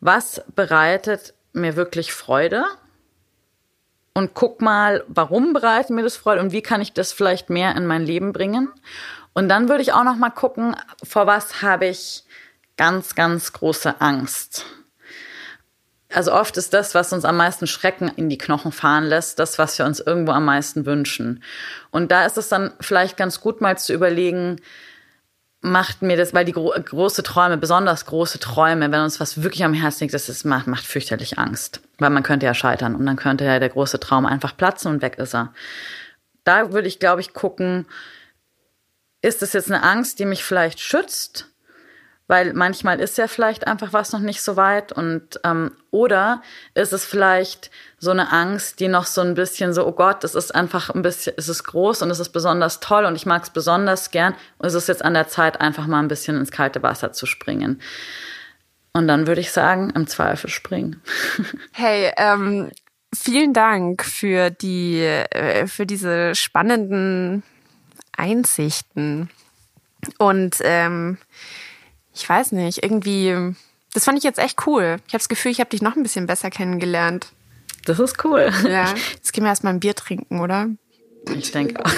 was 0.01 0.43
bereitet 0.55 1.35
mir 1.53 1.77
wirklich 1.77 2.13
Freude 2.13 2.65
und 4.17 4.33
guck 4.33 4.63
mal, 4.63 5.05
warum 5.09 5.53
bereitet 5.53 5.91
mir 5.91 6.03
das 6.03 6.17
Freude 6.17 6.41
und 6.41 6.51
wie 6.51 6.63
kann 6.63 6.81
ich 6.81 6.95
das 6.95 7.13
vielleicht 7.13 7.51
mehr 7.51 7.77
in 7.77 7.85
mein 7.85 8.03
Leben 8.03 8.33
bringen. 8.33 8.71
Und 9.35 9.51
dann 9.51 9.69
würde 9.69 9.83
ich 9.83 9.93
auch 9.93 10.05
noch 10.05 10.17
mal 10.17 10.31
gucken, 10.31 10.75
vor 11.05 11.27
was 11.27 11.61
habe 11.61 11.85
ich 11.85 12.25
ganz, 12.79 13.15
ganz 13.15 13.53
große 13.53 14.01
Angst. 14.01 14.65
Also 16.09 16.33
oft 16.33 16.57
ist 16.57 16.73
das, 16.73 16.95
was 16.95 17.13
uns 17.13 17.27
am 17.27 17.37
meisten 17.37 17.67
Schrecken 17.67 18.09
in 18.09 18.31
die 18.31 18.39
Knochen 18.39 18.73
fahren 18.73 19.05
lässt, 19.05 19.39
das, 19.39 19.59
was 19.59 19.79
wir 19.79 19.85
uns 19.85 20.01
irgendwo 20.01 20.33
am 20.33 20.47
meisten 20.47 20.87
wünschen. 20.87 21.43
Und 21.91 22.11
da 22.11 22.25
ist 22.25 22.39
es 22.39 22.49
dann 22.49 22.73
vielleicht 22.81 23.19
ganz 23.19 23.43
gut 23.43 23.61
mal 23.61 23.77
zu 23.77 23.93
überlegen, 23.93 24.63
macht 25.67 26.03
mir 26.03 26.17
das, 26.17 26.33
weil 26.33 26.45
die 26.45 26.53
gro 26.53 26.73
große 26.73 27.23
Träume, 27.23 27.59
besonders 27.59 28.07
große 28.07 28.39
Träume, 28.39 28.91
wenn 28.93 29.01
uns 29.01 29.21
was 29.21 29.43
wirklich 29.43 29.65
am 29.65 29.75
Herzen 29.75 30.05
liegt, 30.05 30.15
das 30.15 30.29
ist, 30.29 30.45
macht, 30.45 30.67
macht 30.67 30.85
fürchterlich 30.85 31.39
Angst. 31.39 31.81
Weil 31.99 32.11
man 32.11 32.23
könnte 32.23 32.47
ja 32.47 32.55
scheitern 32.55 32.95
und 32.95 33.05
dann 33.05 33.17
könnte 33.17 33.45
ja 33.45 33.59
der 33.59 33.69
große 33.69 34.01
Traum 34.01 34.27
einfach 34.27 34.57
platzen 34.57 34.91
und 34.91 35.03
weg 35.03 35.19
ist 35.19 35.35
er. 35.35 35.53
Da 36.45 36.73
würde 36.73 36.89
ich, 36.89 37.01
glaube 37.01 37.21
ich, 37.21 37.33
gucken, 37.35 37.87
ist 39.23 39.43
es 39.43 39.53
jetzt 39.53 39.71
eine 39.71 39.83
Angst, 39.83 40.19
die 40.19 40.25
mich 40.25 40.45
vielleicht 40.45 40.81
schützt? 40.81 41.49
Weil 42.29 42.55
manchmal 42.55 43.01
ist 43.01 43.19
ja 43.19 43.29
vielleicht 43.29 43.67
einfach 43.67 43.93
was 43.93 44.13
noch 44.13 44.21
nicht 44.21 44.43
so 44.43 44.57
weit 44.57 44.93
und 44.93 45.41
ähm, 45.45 45.73
oder 45.91 46.43
ist 46.75 46.93
es 46.93 47.05
vielleicht 47.05 47.71
so 48.07 48.13
eine 48.13 48.33
Angst, 48.33 48.81
die 48.81 48.89
noch 48.89 49.05
so 49.05 49.21
ein 49.21 49.35
bisschen 49.35 49.75
so, 49.75 49.87
oh 49.87 49.93
Gott, 49.93 50.25
es 50.25 50.35
ist 50.35 50.55
einfach 50.55 50.89
ein 50.91 51.03
bisschen, 51.03 51.35
es 51.37 51.51
ist 51.51 51.65
groß 51.65 52.03
und 52.03 52.11
es 52.11 52.21
ist 52.21 52.31
besonders 52.31 52.81
toll 52.81 53.05
und 53.05 53.17
ich 53.17 53.27
mag 53.27 53.43
es 53.43 53.51
besonders 53.51 54.11
gern 54.11 54.35
und 54.59 54.67
es 54.67 54.75
ist 54.75 54.89
jetzt 54.89 55.05
an 55.05 55.13
der 55.13 55.29
Zeit, 55.29 55.61
einfach 55.61 55.87
mal 55.87 55.99
ein 55.99 56.09
bisschen 56.09 56.37
ins 56.37 56.51
kalte 56.51 56.83
Wasser 56.83 57.13
zu 57.13 57.27
springen. 57.27 57.83
Und 58.93 59.09
dann 59.09 59.27
würde 59.27 59.43
ich 59.43 59.51
sagen, 59.51 59.91
im 59.91 60.07
Zweifel 60.07 60.49
springen. 60.49 61.03
Hey, 61.73 62.11
ähm, 62.17 62.71
vielen 63.15 63.53
Dank 63.53 64.03
für 64.03 64.49
die, 64.49 65.01
äh, 65.01 65.67
für 65.67 65.85
diese 65.85 66.35
spannenden 66.35 67.43
Einsichten. 68.17 69.29
Und 70.17 70.57
ähm, 70.63 71.19
ich 72.15 72.27
weiß 72.27 72.53
nicht, 72.53 72.83
irgendwie, 72.83 73.55
das 73.93 74.05
fand 74.05 74.17
ich 74.17 74.25
jetzt 74.25 74.39
echt 74.39 74.67
cool. 74.67 74.97
Ich 75.07 75.13
habe 75.13 75.19
das 75.19 75.29
Gefühl, 75.29 75.53
ich 75.53 75.61
habe 75.61 75.69
dich 75.69 75.83
noch 75.83 75.97
ein 75.97 76.03
bisschen 76.03 76.27
besser 76.27 76.49
kennengelernt. 76.49 77.33
Das 77.87 77.99
ist 77.99 78.23
cool. 78.25 78.51
Ja. 78.69 78.93
Jetzt 79.15 79.33
gehen 79.33 79.45
wir 79.45 79.49
erstmal 79.49 79.73
ein 79.73 79.81
Bier 79.81 79.95
trinken, 79.95 80.41
oder? 80.41 80.69
Ich 81.35 81.51
denke 81.51 81.85
auch. 81.85 81.91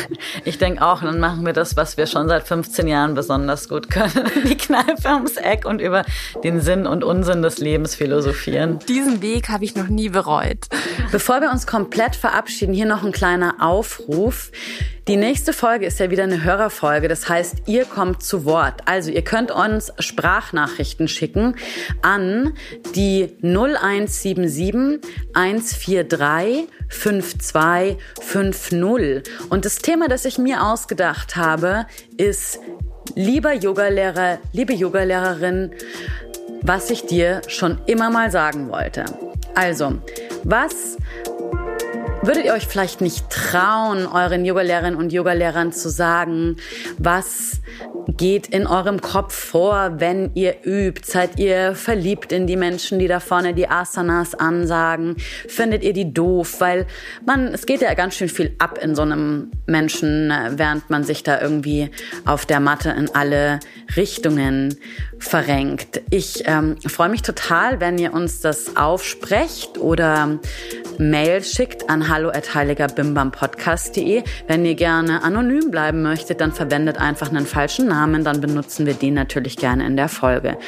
Ich 0.44 0.56
denke 0.56 0.82
auch, 0.82 1.02
dann 1.02 1.20
machen 1.20 1.44
wir 1.44 1.52
das, 1.52 1.76
was 1.76 1.98
wir 1.98 2.06
schon 2.06 2.28
seit 2.28 2.48
15 2.48 2.86
Jahren 2.88 3.14
besonders 3.14 3.68
gut 3.68 3.90
können. 3.90 4.30
Die 4.48 4.56
Kneipe 4.56 5.08
ums 5.08 5.36
Eck 5.36 5.66
und 5.66 5.80
über 5.80 6.04
den 6.44 6.60
Sinn 6.60 6.86
und 6.86 7.04
Unsinn 7.04 7.42
des 7.42 7.58
Lebens 7.58 7.94
philosophieren. 7.94 8.78
Diesen 8.88 9.20
Weg 9.20 9.50
habe 9.50 9.64
ich 9.64 9.74
noch 9.74 9.88
nie 9.88 10.08
bereut. 10.08 10.66
Bevor 11.12 11.40
wir 11.40 11.50
uns 11.50 11.66
komplett 11.66 12.16
verabschieden, 12.16 12.72
hier 12.72 12.86
noch 12.86 13.04
ein 13.04 13.12
kleiner 13.12 13.56
Aufruf. 13.60 14.50
Die 15.08 15.16
nächste 15.16 15.52
Folge 15.54 15.86
ist 15.86 15.98
ja 16.00 16.10
wieder 16.10 16.24
eine 16.24 16.44
Hörerfolge. 16.44 17.08
Das 17.08 17.30
heißt, 17.30 17.62
ihr 17.64 17.86
kommt 17.86 18.22
zu 18.22 18.44
Wort. 18.44 18.82
Also 18.84 19.10
ihr 19.10 19.24
könnt 19.24 19.50
uns 19.50 19.90
Sprachnachrichten 19.98 21.08
schicken 21.08 21.56
an 22.02 22.52
die 22.94 23.34
0177 23.40 25.00
143 25.32 26.68
5250. 26.90 29.32
Und 29.48 29.64
das 29.64 29.76
Thema, 29.76 30.08
das 30.08 30.26
ich 30.26 30.36
mir 30.36 30.62
ausgedacht 30.62 31.36
habe, 31.36 31.86
ist 32.18 32.60
lieber 33.14 33.54
Yogalehrer, 33.54 34.36
liebe 34.52 34.74
Yogalehrerin, 34.74 35.70
was 36.60 36.90
ich 36.90 37.06
dir 37.06 37.40
schon 37.48 37.78
immer 37.86 38.10
mal 38.10 38.30
sagen 38.30 38.68
wollte. 38.68 39.06
Also, 39.54 40.02
was 40.44 40.98
Würdet 42.20 42.44
ihr 42.44 42.52
euch 42.52 42.66
vielleicht 42.66 43.00
nicht 43.00 43.30
trauen, 43.30 44.06
euren 44.06 44.44
Yogalehrerinnen 44.44 44.98
und 44.98 45.12
Yogalehrern 45.12 45.72
zu 45.72 45.88
sagen, 45.88 46.56
was 46.98 47.60
geht 48.08 48.48
in 48.48 48.66
eurem 48.66 49.00
Kopf 49.00 49.32
vor, 49.34 50.00
wenn 50.00 50.32
ihr 50.34 50.56
übt? 50.64 51.02
Seid 51.04 51.38
ihr 51.38 51.76
verliebt 51.76 52.32
in 52.32 52.48
die 52.48 52.56
Menschen, 52.56 52.98
die 52.98 53.06
da 53.06 53.20
vorne 53.20 53.54
die 53.54 53.68
Asanas 53.68 54.34
ansagen? 54.34 55.16
Findet 55.46 55.84
ihr 55.84 55.92
die 55.92 56.12
doof? 56.12 56.60
Weil 56.60 56.86
man, 57.24 57.54
es 57.54 57.66
geht 57.66 57.82
ja 57.82 57.94
ganz 57.94 58.16
schön 58.16 58.28
viel 58.28 58.54
ab 58.58 58.78
in 58.82 58.96
so 58.96 59.02
einem 59.02 59.52
Menschen, 59.66 60.32
während 60.50 60.90
man 60.90 61.04
sich 61.04 61.22
da 61.22 61.40
irgendwie 61.40 61.90
auf 62.26 62.46
der 62.46 62.58
Matte 62.58 62.90
in 62.90 63.14
alle 63.14 63.60
Richtungen 63.96 64.76
verrenkt. 65.18 66.02
Ich 66.10 66.44
ähm, 66.46 66.76
freue 66.86 67.08
mich 67.08 67.22
total, 67.22 67.80
wenn 67.80 67.98
ihr 67.98 68.14
uns 68.14 68.40
das 68.40 68.76
aufsprecht 68.76 69.78
oder 69.78 70.38
Mail 70.98 71.42
schickt 71.42 71.90
an 71.90 72.08
hallo@heiligerbimbampodcast.de. 72.08 74.22
Wenn 74.46 74.64
ihr 74.64 74.74
gerne 74.74 75.22
anonym 75.22 75.70
bleiben 75.70 76.02
möchtet, 76.02 76.40
dann 76.40 76.52
verwendet 76.52 76.98
einfach 76.98 77.30
einen 77.30 77.46
falschen 77.46 77.88
Namen, 77.88 78.24
dann 78.24 78.40
benutzen 78.40 78.86
wir 78.86 78.94
den 78.94 79.14
natürlich 79.14 79.56
gerne 79.56 79.86
in 79.86 79.96
der 79.96 80.08
Folge. 80.08 80.58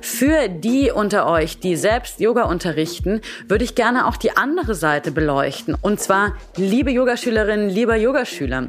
Für 0.00 0.48
die 0.48 0.90
unter 0.90 1.26
euch, 1.26 1.58
die 1.58 1.76
selbst 1.76 2.20
Yoga 2.20 2.44
unterrichten, 2.44 3.20
würde 3.48 3.64
ich 3.64 3.74
gerne 3.74 4.06
auch 4.06 4.16
die 4.16 4.36
andere 4.36 4.74
Seite 4.74 5.10
beleuchten. 5.10 5.76
Und 5.80 6.00
zwar, 6.00 6.34
liebe 6.56 6.90
Yogaschülerinnen, 6.90 7.68
lieber 7.68 7.96
Yogaschüler. 7.96 8.68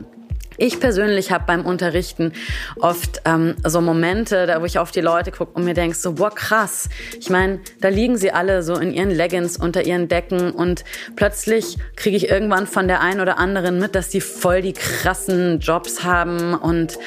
Ich 0.57 0.79
persönlich 0.79 1.31
habe 1.31 1.45
beim 1.47 1.65
Unterrichten 1.65 2.33
oft 2.79 3.21
ähm, 3.25 3.55
so 3.65 3.79
Momente, 3.79 4.45
da 4.45 4.61
wo 4.61 4.65
ich 4.65 4.79
auf 4.79 4.91
die 4.91 4.99
Leute 4.99 5.31
gucke 5.31 5.53
und 5.53 5.63
mir 5.63 5.73
denk 5.73 5.95
so, 5.95 6.13
boah, 6.13 6.29
krass. 6.29 6.89
Ich 7.19 7.29
meine, 7.29 7.61
da 7.79 7.87
liegen 7.87 8.17
sie 8.17 8.31
alle 8.31 8.61
so 8.61 8.75
in 8.75 8.91
ihren 8.91 9.11
Leggings 9.11 9.57
unter 9.57 9.85
ihren 9.85 10.09
Decken 10.09 10.51
und 10.51 10.83
plötzlich 11.15 11.77
kriege 11.95 12.17
ich 12.17 12.29
irgendwann 12.29 12.67
von 12.67 12.87
der 12.89 12.99
einen 12.99 13.21
oder 13.21 13.37
anderen 13.37 13.79
mit, 13.79 13.95
dass 13.95 14.09
die 14.09 14.19
voll 14.19 14.61
die 14.61 14.73
krassen 14.73 15.59
Jobs 15.59 16.03
haben 16.03 16.53
und 16.53 16.99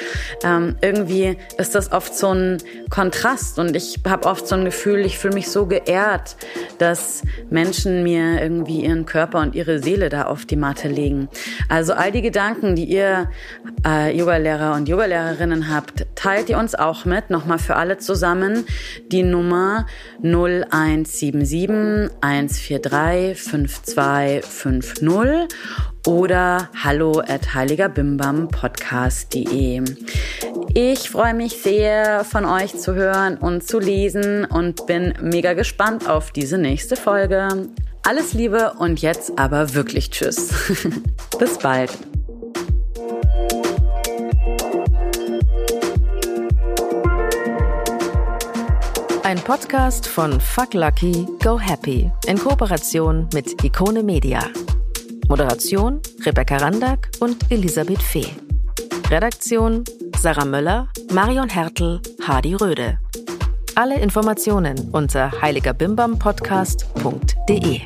ähm, 0.42 0.76
irgendwie 0.80 1.36
ist 1.58 1.74
das 1.74 1.92
oft 1.92 2.16
so 2.16 2.32
ein 2.32 2.62
Kontrast 2.88 3.58
und 3.58 3.76
ich 3.76 4.00
habe 4.06 4.26
oft 4.26 4.48
so 4.48 4.54
ein 4.54 4.64
Gefühl, 4.64 5.00
ich 5.00 5.18
fühle 5.18 5.34
mich 5.34 5.50
so 5.50 5.66
geehrt, 5.66 6.36
dass 6.78 7.22
Menschen 7.50 8.02
mir 8.02 8.40
irgendwie 8.40 8.84
ihren 8.84 9.04
Körper 9.04 9.40
und 9.40 9.54
ihre 9.54 9.80
Seele 9.80 10.08
da 10.08 10.24
auf 10.24 10.46
die 10.46 10.56
Matte 10.56 10.88
legen. 10.88 11.28
Also 11.68 11.92
all 11.92 12.10
die 12.10 12.22
Gedanken, 12.22 12.74
die 12.74 12.84
ihr 12.84 13.28
äh, 13.86 14.16
Yogalehrer 14.16 14.74
und 14.74 14.88
Yogalehrerinnen 14.88 15.72
habt, 15.72 16.06
teilt 16.14 16.48
ihr 16.48 16.58
uns 16.58 16.74
auch 16.74 17.04
mit. 17.04 17.30
Nochmal 17.30 17.58
für 17.58 17.76
alle 17.76 17.98
zusammen 17.98 18.64
die 19.12 19.22
Nummer 19.22 19.86
0177 20.22 22.10
143 22.20 23.40
5250 23.40 25.48
oder 26.06 26.68
hallo 26.82 27.20
at 27.20 27.54
heiligerbimbampodcast.de. 27.54 29.82
Ich 30.74 31.08
freue 31.08 31.32
mich 31.34 31.62
sehr, 31.62 32.24
von 32.24 32.44
euch 32.44 32.76
zu 32.76 32.94
hören 32.94 33.38
und 33.38 33.66
zu 33.66 33.78
lesen 33.78 34.44
und 34.44 34.86
bin 34.86 35.14
mega 35.20 35.54
gespannt 35.54 36.06
auf 36.08 36.32
diese 36.32 36.58
nächste 36.58 36.96
Folge. 36.96 37.68
Alles 38.02 38.34
Liebe 38.34 38.74
und 38.78 39.00
jetzt 39.00 39.38
aber 39.38 39.74
wirklich 39.74 40.10
Tschüss. 40.10 40.52
Bis 41.38 41.58
bald. 41.58 41.92
Ein 49.34 49.42
Podcast 49.42 50.06
von 50.06 50.40
Fuck 50.40 50.74
Lucky, 50.74 51.26
Go 51.42 51.58
Happy 51.58 52.08
in 52.28 52.38
Kooperation 52.38 53.28
mit 53.34 53.64
Ikone 53.64 54.04
Media. 54.04 54.48
Moderation 55.28 56.00
Rebecca 56.24 56.58
Randack 56.58 57.10
und 57.18 57.50
Elisabeth 57.50 58.00
Fee. 58.00 58.28
Redaktion 59.10 59.82
Sarah 60.16 60.44
Möller, 60.44 60.88
Marion 61.12 61.48
Hertel, 61.48 62.00
Hardy 62.24 62.54
Röde. 62.54 63.00
Alle 63.74 63.98
Informationen 63.98 64.90
unter 64.92 65.32
heiligerbimbampodcast.de. 65.42 67.80